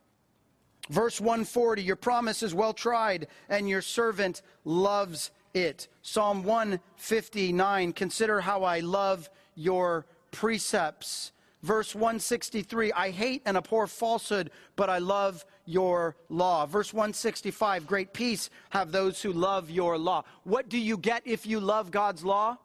[0.90, 5.88] Verse 140 Your promise is well tried, and your servant loves it.
[6.02, 11.32] Psalm 159 Consider how I love your precepts.
[11.64, 16.66] Verse 163 I hate and abhor falsehood, but I love your law.
[16.66, 20.24] Verse 165 Great peace have those who love your law.
[20.44, 22.58] What do you get if you love God's law?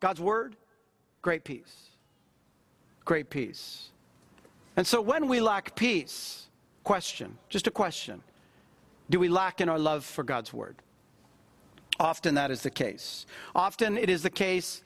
[0.00, 0.56] God's word?
[1.22, 1.90] Great peace.
[3.04, 3.90] Great peace.
[4.76, 6.42] And so when we lack peace,
[6.84, 8.22] Question, just a question.
[9.08, 10.76] Do we lack in our love for God's word?
[12.00, 13.26] Often that is the case.
[13.54, 14.82] Often it is the case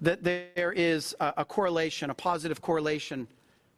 [0.00, 3.28] that there is a, correlation, a positive correlation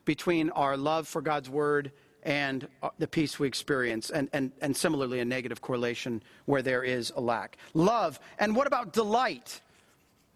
[0.05, 1.93] between our love for God's word
[2.23, 6.85] and uh, the peace we experience, and, and, and similarly, a negative correlation where there
[6.85, 7.57] is a lack.
[7.75, 8.21] Love.
[8.39, 9.61] And what about delight?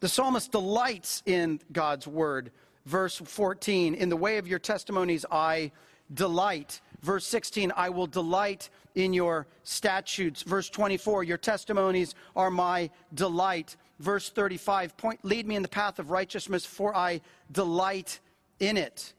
[0.01, 2.51] The psalmist delights in God's word.
[2.87, 5.71] Verse 14 In the way of your testimonies, I
[6.13, 6.81] delight.
[7.03, 10.43] Verse 16, I will delight in your statutes.
[10.43, 13.77] Verse 24, your testimonies are my delight.
[13.99, 18.21] Verse 35, point, lead me in the path of righteousness, for I delight
[18.61, 19.15] in it.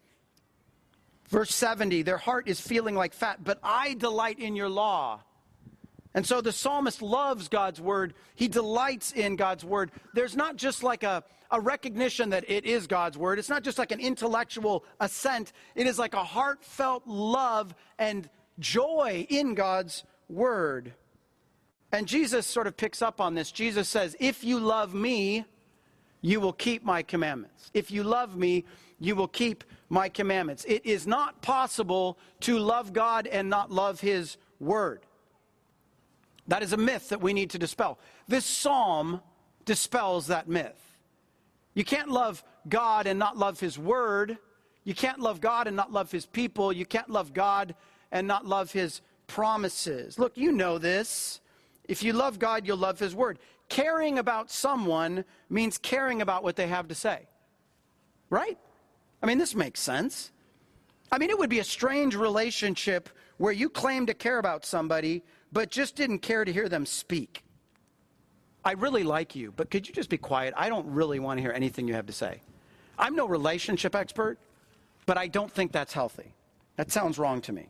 [1.30, 5.22] Verse 70, their heart is feeling like fat, but I delight in your law.
[6.14, 8.14] And so the psalmist loves God's word.
[8.36, 9.92] He delights in God's word.
[10.14, 13.78] There's not just like a, a recognition that it is God's word, it's not just
[13.78, 15.54] like an intellectual assent.
[15.76, 20.94] It is like a heartfelt love and joy in God's word.
[21.92, 23.52] And Jesus sort of picks up on this.
[23.52, 25.46] Jesus says, If you love me,
[26.22, 27.72] you will keep my commandments.
[27.74, 28.66] If you love me,
[29.00, 30.66] you will keep my commandments.
[30.68, 35.02] It is not possible to love God and not love his word.
[36.48, 38.00] That is a myth that we need to dispel.
[38.28, 39.22] This psalm
[39.66, 40.98] dispels that myth.
[41.74, 44.38] You can't love God and not love his word.
[44.84, 46.74] You can't love God and not love his people.
[46.74, 47.76] You can't love God
[48.12, 50.18] and not love his promises.
[50.18, 51.42] Look, you know this.
[51.88, 53.40] If you love God, you'll love his word.
[53.70, 57.28] Caring about someone means caring about what they have to say.
[58.30, 58.58] Right?
[59.22, 60.32] I mean, this makes sense.
[61.12, 65.24] I mean, it would be a strange relationship where you claim to care about somebody,
[65.52, 67.44] but just didn't care to hear them speak.
[68.66, 70.54] I really like you, but could you just be quiet?
[70.58, 72.42] I don't really want to hear anything you have to say.
[73.00, 74.40] I'm no relationship expert,
[75.06, 76.34] but I don't think that's healthy.
[76.76, 77.70] That sounds wrong to me.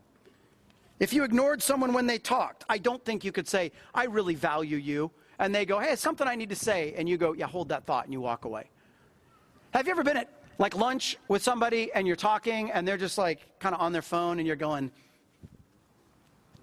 [0.99, 4.35] If you ignored someone when they talked, I don't think you could say, I really
[4.35, 5.11] value you.
[5.39, 6.95] And they go, hey, it's something I need to say.
[6.97, 8.69] And you go, yeah, hold that thought, and you walk away.
[9.71, 13.17] Have you ever been at like lunch with somebody and you're talking and they're just
[13.17, 14.91] like kind of on their phone and you're going,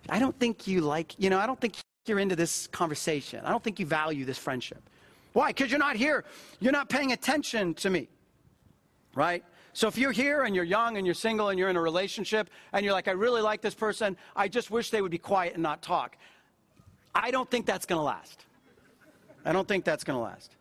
[0.09, 1.77] I don't think you like, you know, I don't think
[2.07, 3.41] you're into this conversation.
[3.45, 4.83] I don't think you value this friendship.
[5.33, 5.51] Why?
[5.51, 6.25] Because you're not here.
[6.61, 8.09] You're not paying attention to me.
[9.15, 9.45] Right?
[9.75, 12.49] So if you're here and you're young and you're single and you're in a relationship
[12.73, 15.55] and you're like, I really like this person, I just wish they would be quiet
[15.55, 16.17] and not talk.
[17.13, 18.47] I don't think that's going to last.
[19.45, 20.55] I don't think that's going to last.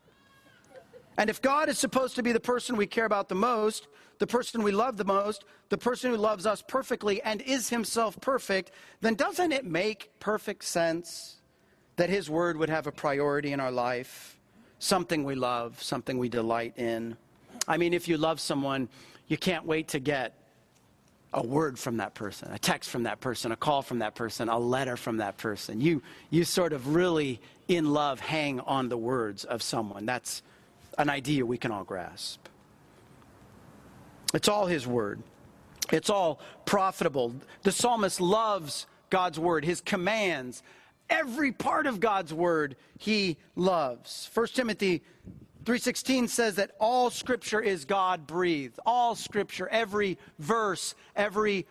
[1.16, 3.86] And if God is supposed to be the person we care about the most,
[4.18, 8.20] the person we love the most, the person who loves us perfectly and is himself
[8.20, 11.36] perfect, then doesn't it make perfect sense
[11.96, 14.40] that his word would have a priority in our life?
[14.80, 17.16] Something we love, something we delight in.
[17.66, 18.88] I mean, if you love someone,
[19.28, 20.34] you can't wait to get
[21.32, 24.48] a word from that person, a text from that person, a call from that person,
[24.48, 25.80] a letter from that person.
[25.80, 30.06] You, you sort of really, in love, hang on the words of someone.
[30.06, 30.42] That's
[30.96, 32.46] an idea we can all grasp.
[34.32, 35.22] It's all His Word,
[35.92, 37.34] it's all profitable.
[37.62, 40.62] The psalmist loves God's Word, His commands.
[41.10, 44.30] Every part of God's word he loves.
[44.32, 45.02] 1 Timothy
[45.64, 48.78] 3:16 says that all scripture is God breathed.
[48.84, 51.66] All scripture, every verse, every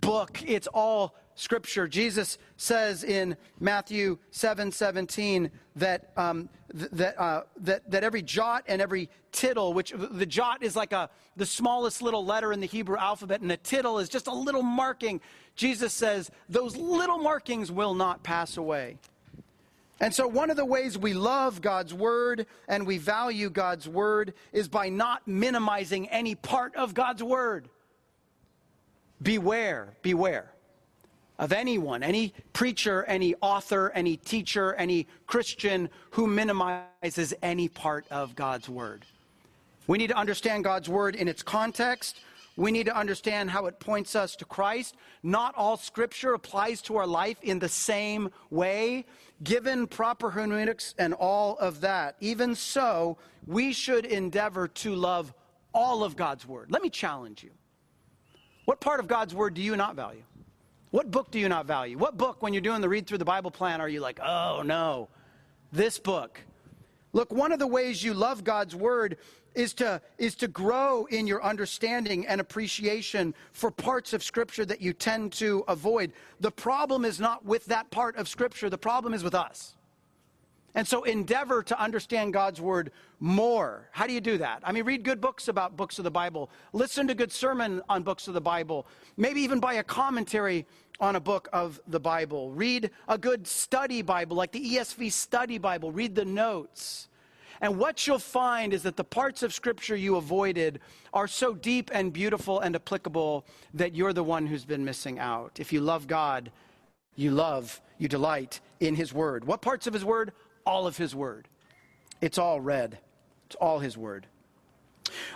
[0.00, 1.88] book, it's all scripture.
[1.88, 8.64] Jesus says in Matthew 7 17 that, um, th- that, uh, that, that every jot
[8.68, 12.66] and every tittle, which the jot is like a, the smallest little letter in the
[12.66, 15.20] Hebrew alphabet, and a tittle is just a little marking.
[15.56, 18.98] Jesus says those little markings will not pass away.
[20.00, 24.34] And so, one of the ways we love God's Word and we value God's Word
[24.52, 27.68] is by not minimizing any part of God's Word.
[29.22, 30.50] Beware, beware
[31.38, 38.34] of anyone, any preacher, any author, any teacher, any Christian who minimizes any part of
[38.34, 39.04] God's Word.
[39.86, 42.20] We need to understand God's Word in its context.
[42.56, 44.96] We need to understand how it points us to Christ.
[45.22, 49.06] Not all Scripture applies to our life in the same way,
[49.42, 52.16] given proper hermeneutics and all of that.
[52.20, 55.32] Even so, we should endeavor to love
[55.72, 56.70] all of God's Word.
[56.70, 57.50] Let me challenge you.
[58.66, 60.22] What part of God's Word do you not value?
[60.90, 61.96] What book do you not value?
[61.96, 64.62] What book, when you're doing the read through the Bible plan, are you like, oh
[64.62, 65.08] no,
[65.72, 66.38] this book?
[67.14, 69.16] Look, one of the ways you love God's word
[69.54, 74.80] is to, is to grow in your understanding and appreciation for parts of Scripture that
[74.80, 76.12] you tend to avoid.
[76.40, 79.74] The problem is not with that part of Scripture, the problem is with us.
[80.74, 83.88] And so endeavor to understand God's word more.
[83.92, 84.62] How do you do that?
[84.64, 86.50] I mean, read good books about books of the Bible.
[86.72, 88.86] Listen to good sermon on books of the Bible.
[89.18, 90.66] Maybe even buy a commentary
[90.98, 92.50] on a book of the Bible.
[92.52, 95.92] Read a good study Bible, like the ESV study Bible.
[95.92, 97.08] Read the notes.
[97.60, 100.80] And what you'll find is that the parts of Scripture you avoided
[101.12, 103.44] are so deep and beautiful and applicable
[103.74, 105.58] that you're the one who's been missing out.
[105.58, 106.50] If you love God,
[107.14, 109.44] you love, you delight in His Word.
[109.44, 110.32] What parts of His Word?
[110.66, 111.48] all of His Word.
[112.20, 112.98] It's all read,
[113.46, 114.26] it's all His Word.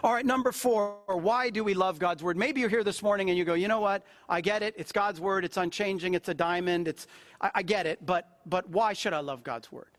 [0.02, 2.36] All right, number four, why do we love God's Word?
[2.36, 4.04] Maybe you're here this morning and you go, you know what?
[4.28, 4.74] I get it.
[4.78, 5.44] It's God's Word.
[5.44, 6.14] It's unchanging.
[6.14, 6.88] It's a diamond.
[6.88, 7.06] It's,
[7.40, 8.04] I, I get it.
[8.06, 9.90] But, but why should I love God's Word?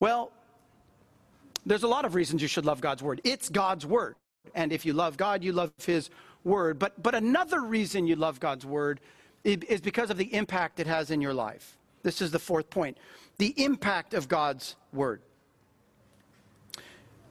[0.00, 0.32] Well,
[1.70, 3.20] there's a lot of reasons you should love God's Word.
[3.22, 4.16] It's God's Word.
[4.56, 6.10] And if you love God, you love His
[6.42, 6.80] Word.
[6.80, 8.98] But, but another reason you love God's Word
[9.44, 11.78] is because of the impact it has in your life.
[12.02, 12.98] This is the fourth point
[13.38, 15.22] the impact of God's word.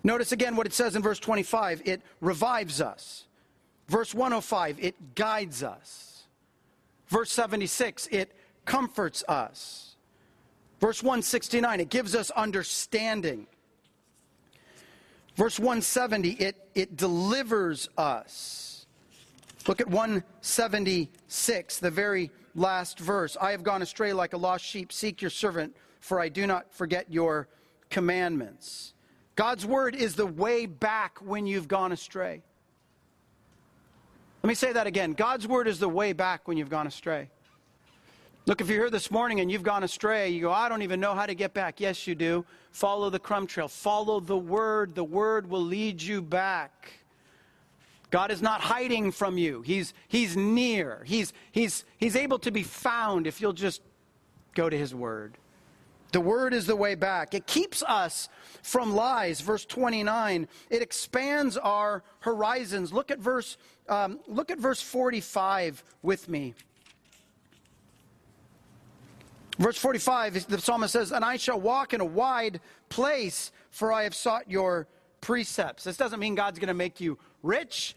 [0.03, 3.25] Notice again what it says in verse 25 it revives us.
[3.89, 6.23] Verse 105, it guides us.
[7.07, 8.31] Verse 76, it
[8.65, 9.95] comforts us.
[10.79, 13.47] Verse 169, it gives us understanding.
[15.39, 18.85] Verse 170, it, it delivers us.
[19.69, 23.37] Look at 176, the very last verse.
[23.39, 24.91] I have gone astray like a lost sheep.
[24.91, 27.47] Seek your servant, for I do not forget your
[27.89, 28.93] commandments.
[29.37, 32.43] God's word is the way back when you've gone astray.
[34.43, 35.13] Let me say that again.
[35.13, 37.29] God's word is the way back when you've gone astray.
[38.49, 40.99] Look, if you're here this morning and you've gone astray, you go, I don't even
[40.99, 41.79] know how to get back.
[41.79, 42.43] Yes, you do.
[42.71, 43.67] Follow the crumb trail.
[43.67, 44.95] Follow the word.
[44.95, 46.93] The word will lead you back.
[48.09, 49.61] God is not hiding from you.
[49.61, 51.03] He's, he's near.
[51.05, 53.83] He's, he's, he's able to be found if you'll just
[54.55, 55.37] go to his word.
[56.11, 57.35] The word is the way back.
[57.35, 58.29] It keeps us
[58.63, 59.41] from lies.
[59.41, 60.47] Verse 29.
[60.71, 62.91] It expands our horizons.
[62.91, 66.55] Look at verse, um, look at verse 45 with me.
[69.59, 74.03] Verse 45, the psalmist says, And I shall walk in a wide place, for I
[74.03, 74.87] have sought your
[75.19, 75.83] precepts.
[75.83, 77.93] This doesn't mean God's going to make you rich.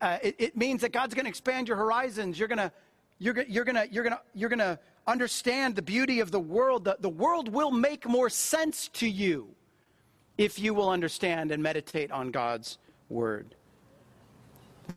[0.00, 2.38] Uh, it, it, means that God's going to expand your horizons.
[2.38, 2.72] You're going to,
[3.18, 6.40] you're, you're going to, you're going to, you're going to understand the beauty of the
[6.40, 6.84] world.
[6.84, 9.48] The, the world will make more sense to you
[10.38, 12.78] if you will understand and meditate on God's
[13.10, 13.54] word.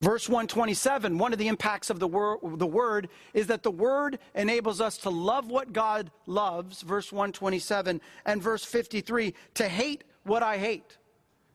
[0.02, 4.20] Verse 127, one of the impacts of the, wor- the word is that the word
[4.34, 10.42] enables us to love what God loves, verse 127, and verse 53, to hate what
[10.44, 10.98] I hate.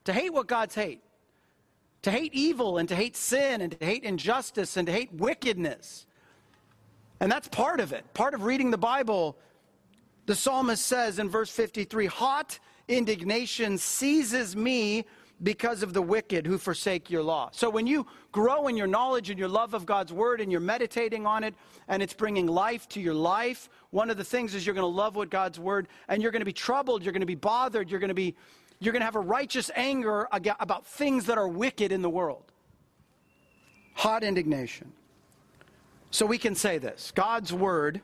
[0.05, 1.03] To hate what God's hate.
[2.03, 6.07] To hate evil and to hate sin and to hate injustice and to hate wickedness.
[7.18, 8.14] And that's part of it.
[8.14, 9.37] Part of reading the Bible,
[10.26, 12.59] the psalmist says in verse 53 Hot
[12.89, 15.05] indignation seizes me
[15.43, 17.49] because of the wicked who forsake your law.
[17.53, 20.61] So when you grow in your knowledge and your love of God's word and you're
[20.61, 21.55] meditating on it
[21.88, 24.97] and it's bringing life to your life, one of the things is you're going to
[24.97, 27.91] love what God's word and you're going to be troubled, you're going to be bothered,
[27.91, 28.36] you're going to be
[28.82, 32.51] you're going to have a righteous anger about things that are wicked in the world.
[33.93, 34.93] Hot indignation.
[36.11, 38.01] So we can say this God's word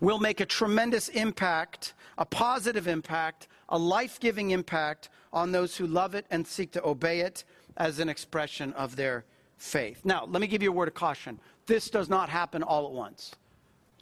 [0.00, 5.86] will make a tremendous impact, a positive impact, a life giving impact on those who
[5.86, 7.44] love it and seek to obey it
[7.76, 9.24] as an expression of their
[9.56, 10.00] faith.
[10.04, 11.38] Now, let me give you a word of caution.
[11.66, 13.34] This does not happen all at once.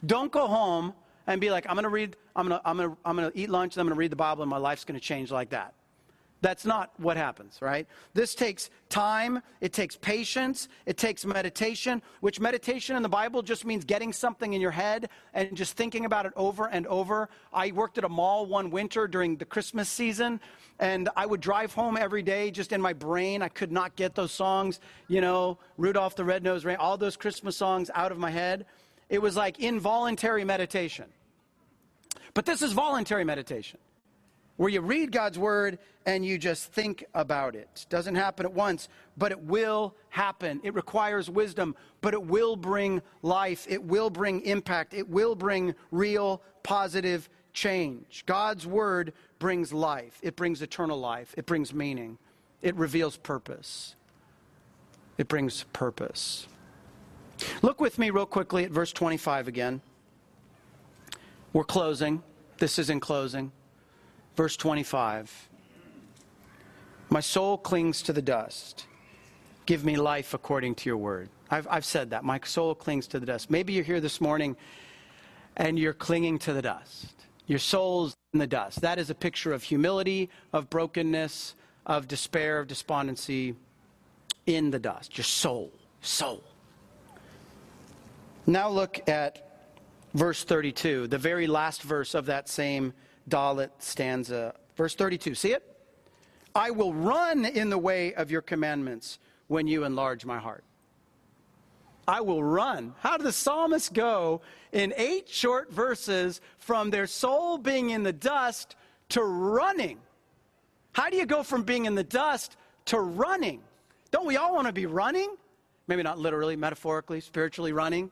[0.05, 0.93] Don't go home
[1.25, 3.31] and be like, I'm going to read, I'm going to, I'm going to, I'm going
[3.31, 5.05] to eat lunch, and I'm going to read the Bible, and my life's going to
[5.05, 5.73] change like that.
[6.41, 7.87] That's not what happens, right?
[8.13, 13.65] This takes time, it takes patience, it takes meditation, which meditation in the Bible just
[13.65, 17.29] means getting something in your head and just thinking about it over and over.
[17.51, 20.39] I worked at a mall one winter during the Christmas season,
[20.79, 23.41] and I would drive home every day just in my brain.
[23.41, 27.57] I could not get those songs, you know, Rudolph the Red-Nosed Reindeer, all those Christmas
[27.57, 28.67] songs out of my head.
[29.09, 31.05] It was like involuntary meditation.
[32.35, 33.79] But this is voluntary meditation
[34.57, 37.85] where you read God's word and you just think about it.
[37.89, 40.59] Doesn't happen at once, but it will happen.
[40.63, 43.65] It requires wisdom, but it will bring life.
[43.69, 44.93] It will bring impact.
[44.93, 48.23] It will bring real positive change.
[48.25, 50.19] God's word brings life.
[50.21, 51.33] It brings eternal life.
[51.37, 52.17] It brings meaning.
[52.61, 53.95] It reveals purpose.
[55.17, 56.47] It brings purpose.
[57.61, 59.81] Look with me real quickly at verse 25 again.
[61.53, 62.23] We're closing.
[62.57, 63.51] This is in closing.
[64.37, 65.49] Verse 25
[67.09, 68.85] My soul clings to the dust.
[69.65, 71.27] Give me life according to your word.
[71.49, 72.23] I've, I've said that.
[72.23, 73.49] My soul clings to the dust.
[73.49, 74.55] Maybe you're here this morning
[75.57, 77.13] and you're clinging to the dust.
[77.47, 78.81] Your soul's in the dust.
[78.81, 83.55] That is a picture of humility, of brokenness, of despair, of despondency
[84.45, 85.17] in the dust.
[85.17, 85.71] Your soul.
[86.01, 86.43] Soul.
[88.45, 89.65] Now look at
[90.13, 92.93] verse 32, the very last verse of that same
[93.29, 94.55] Dalet stanza.
[94.75, 95.63] Verse 32, see it?
[96.55, 100.63] I will run in the way of your commandments when you enlarge my heart.
[102.07, 102.95] I will run.
[102.99, 108.13] How did the psalmist go in eight short verses from their soul being in the
[108.13, 108.75] dust
[109.09, 109.99] to running?
[110.93, 112.55] How do you go from being in the dust
[112.85, 113.61] to running?
[114.09, 115.35] Don't we all want to be running?
[115.87, 118.09] Maybe not literally, metaphorically, spiritually running.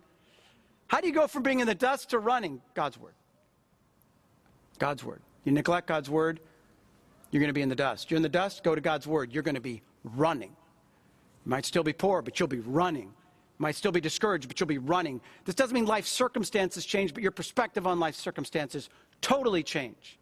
[0.88, 2.62] How do you go from being in the dust to running?
[2.74, 3.14] God's word.
[4.80, 5.22] God's word.
[5.44, 6.40] You neglect God's word,
[7.32, 8.10] you're going to be in the dust.
[8.10, 9.34] You're in the dust, go to God's word.
[9.34, 10.50] You're going to be running.
[11.46, 13.08] You might still be poor, but you'll be running
[13.58, 15.22] You might still be discouraged, but you'll be running.
[15.46, 18.90] This doesn't mean life circumstances change, but your perspective on life circumstances
[19.22, 20.20] totally change.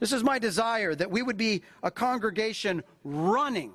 [0.00, 3.72] This is my desire that we would be a congregation running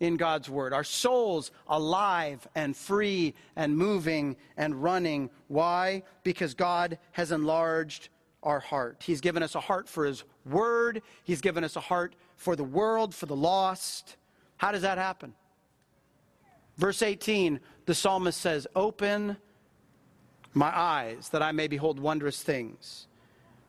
[0.00, 5.30] in God's Word, our souls alive and free and moving and running.
[5.48, 6.02] Why?
[6.22, 8.08] Because God has enlarged
[8.42, 9.02] our heart.
[9.04, 12.64] He's given us a heart for His Word, He's given us a heart for the
[12.64, 14.16] world, for the lost.
[14.56, 15.34] How does that happen?
[16.76, 19.36] Verse 18, the psalmist says, Open
[20.54, 23.06] my eyes that I may behold wondrous things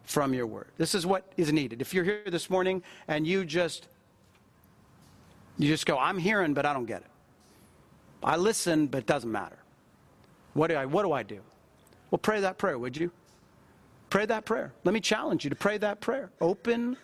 [0.03, 0.67] from your word.
[0.78, 1.82] This is what is needed.
[1.82, 3.88] If you're here this morning and you just
[5.57, 7.07] you just go, I'm hearing, but I don't get it.
[8.24, 9.57] I listen, but it doesn't matter.
[10.53, 11.41] What do I what do I do?
[12.11, 13.11] Well, pray that prayer, would you?
[14.10, 14.74] Pray that prayer.
[14.84, 16.32] Let me challenge you to pray that prayer.
[16.41, 16.97] Open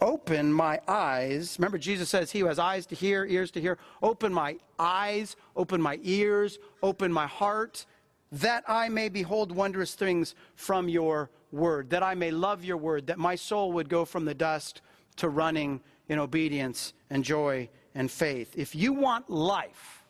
[0.00, 1.56] open my eyes.
[1.58, 3.78] Remember, Jesus says, He who has eyes to hear, ears to hear.
[4.02, 7.86] Open my eyes, open my ears, open my heart,
[8.32, 13.06] that I may behold wondrous things from your word, that I may love your word,
[13.06, 14.82] that my soul would go from the dust
[15.16, 18.52] to running in obedience and joy and faith.
[18.56, 20.02] If you want life,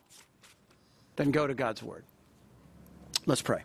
[1.15, 2.03] then go to God's word.
[3.25, 3.63] Let's pray.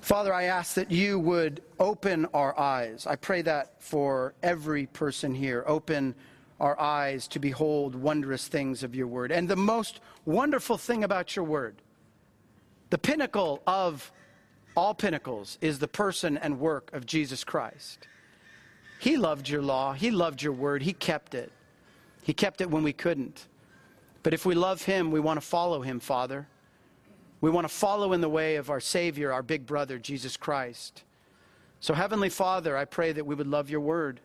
[0.00, 3.06] Father, I ask that you would open our eyes.
[3.06, 5.62] I pray that for every person here.
[5.66, 6.14] Open
[6.58, 9.30] our eyes to behold wondrous things of your word.
[9.30, 11.82] And the most wonderful thing about your word,
[12.90, 14.10] the pinnacle of
[14.76, 18.06] all pinnacles, is the person and work of Jesus Christ.
[19.00, 21.52] He loved your law, He loved your word, He kept it.
[22.22, 23.48] He kept it when we couldn't.
[24.22, 26.46] But if we love Him, we want to follow Him, Father.
[27.40, 31.04] We want to follow in the way of our Savior, our big brother, Jesus Christ.
[31.80, 34.20] So, Heavenly Father, I pray that we would love your word.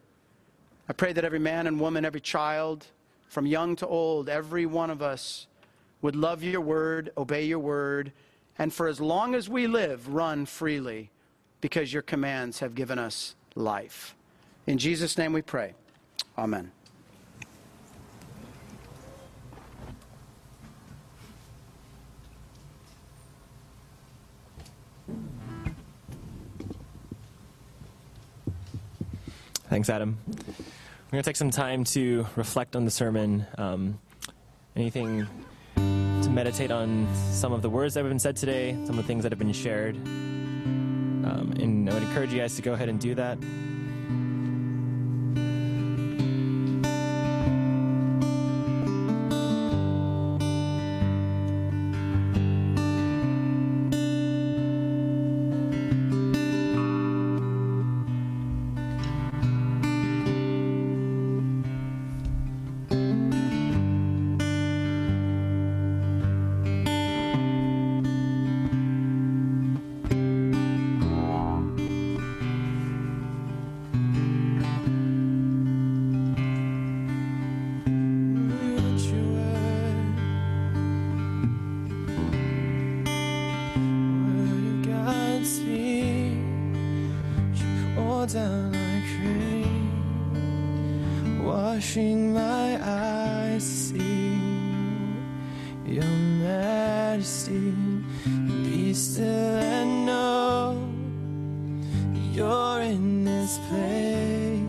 [0.90, 2.88] I pray that every man and woman, every child,
[3.28, 5.48] from young to old, every one of us
[6.02, 8.12] would love your word, obey your word,
[8.58, 11.10] and for as long as we live, run freely
[11.62, 14.16] because your commands have given us life.
[14.68, 15.74] In Jesus' name we pray.
[16.38, 16.72] Amen.
[29.76, 30.18] Thanks, Adam.
[30.26, 33.46] We're going to take some time to reflect on the sermon.
[33.58, 34.00] Um,
[34.74, 35.28] anything
[35.76, 39.04] to meditate on some of the words that have been said today, some of the
[39.04, 39.98] things that have been shared.
[39.98, 43.38] Um, and I would encourage you guys to go ahead and do that.
[102.36, 104.60] You're in this place.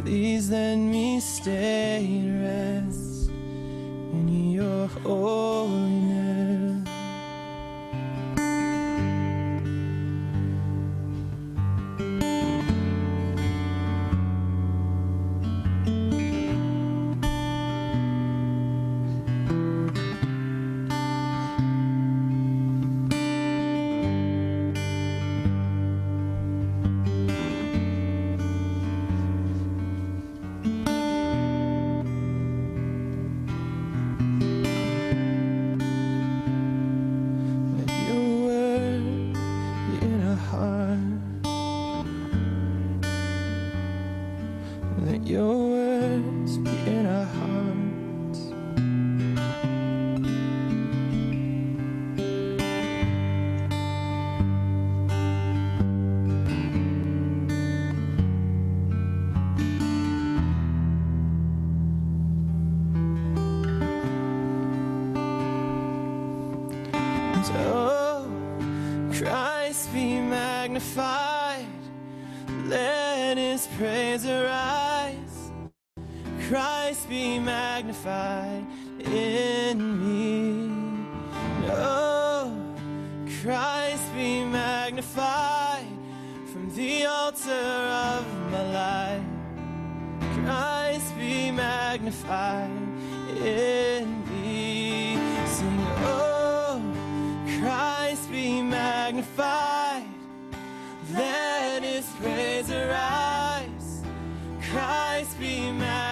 [0.00, 6.07] Please let me stay and rest in your holiness.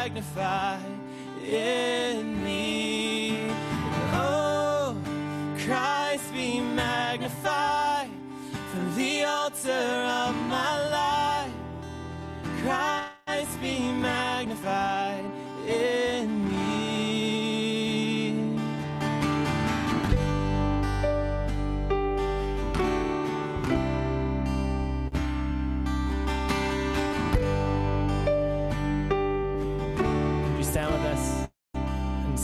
[0.07, 1.01] Magnified
[1.45, 3.51] in me.
[4.13, 4.97] Oh,
[5.59, 8.09] Christ be magnified
[8.71, 9.71] from the altar
[10.25, 11.53] of my life.
[12.63, 15.26] Christ be magnified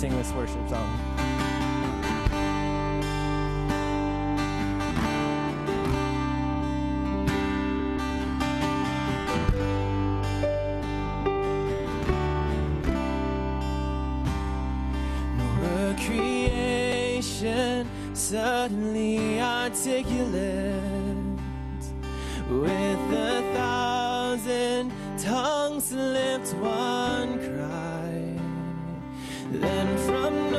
[0.02, 0.98] sing this worship song?
[18.14, 20.74] Suddenly articulate
[22.48, 27.41] with a thousand tongues to lift one?
[30.22, 30.51] Then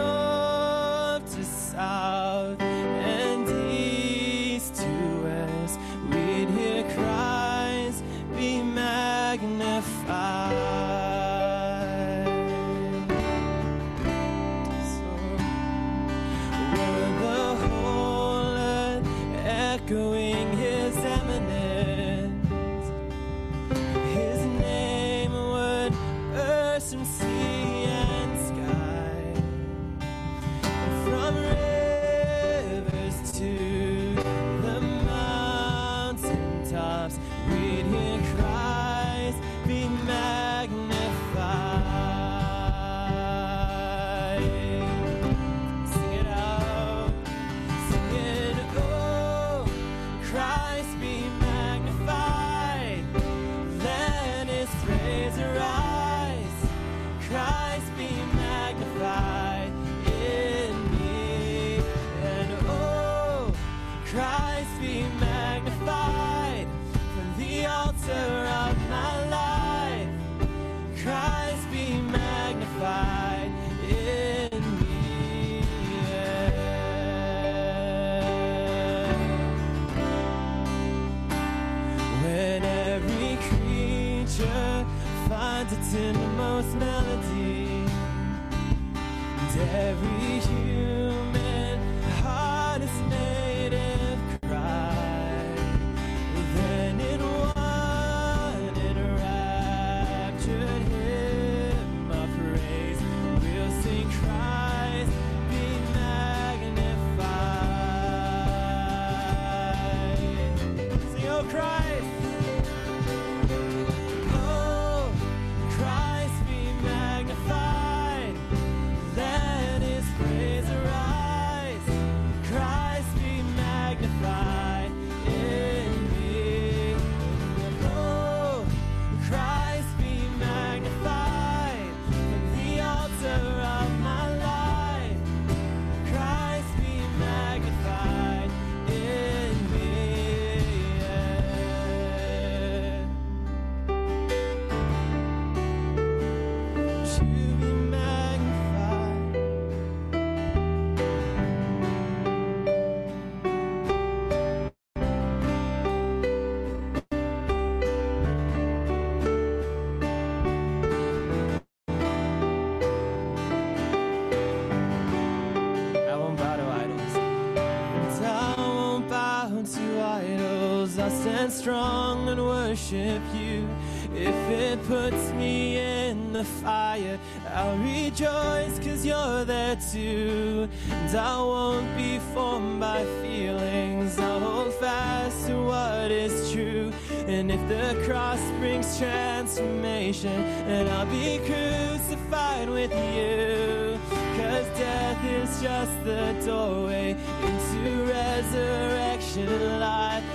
[171.64, 173.66] strong and worship you.
[174.14, 177.18] If it puts me in the fire,
[177.53, 180.68] I'll rejoice cause you're there too.
[180.91, 184.20] And I won't be formed by feelings.
[184.20, 186.91] I'll hold fast to what is true.
[187.28, 193.97] And if the cross brings transformation, and I'll be crucified with you.
[194.36, 200.33] Cause death is just the doorway into resurrection life.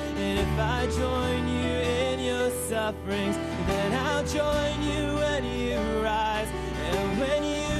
[0.59, 3.37] If I join you in your sufferings,
[3.69, 6.49] then I'll join you when you rise.
[6.91, 7.71] And when you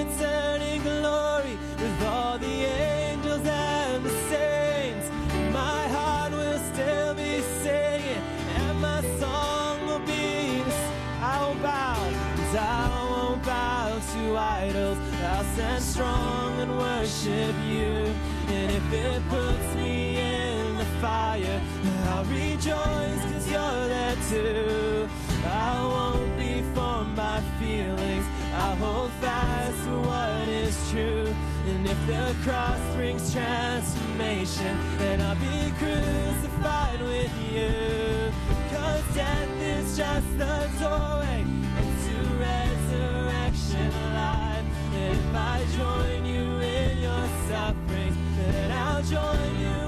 [0.00, 5.10] return in glory with all the angels and the saints,
[5.52, 8.24] my heart will still be singing,
[8.56, 10.90] and my song will be this.
[11.20, 14.96] I will bow, and I won't bow to idols.
[15.22, 18.08] I'll stand strong and worship you.
[18.48, 19.71] And if it puts
[24.32, 25.08] too.
[25.44, 28.26] I won't be formed by feelings.
[28.54, 31.28] I'll hold fast to what is true.
[31.68, 38.32] And if the cross brings transformation, then I'll be crucified with you.
[38.72, 41.44] Cause death is just the doorway
[41.82, 42.16] into
[42.48, 44.64] resurrection life.
[44.94, 49.81] And if I join you in your suffering, then I'll join you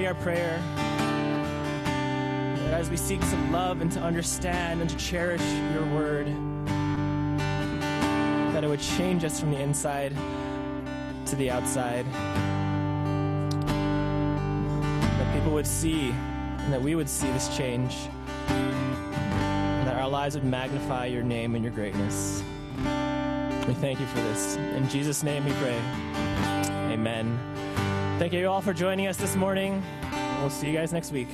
[0.00, 0.58] be our prayer?
[2.56, 5.42] That as we seek to love and to understand and to cherish
[5.74, 6.26] your word,
[8.54, 10.16] that it would change us from the inside
[11.26, 12.06] to the outside.
[15.18, 17.94] That people would see and that we would see this change.
[18.48, 22.42] And that our lives would magnify your name and your greatness.
[23.68, 24.56] We thank you for this.
[24.56, 25.78] In Jesus' name we pray.
[26.90, 27.49] Amen.
[28.20, 29.82] Thank you all for joining us this morning.
[30.40, 31.28] We'll see you guys next week.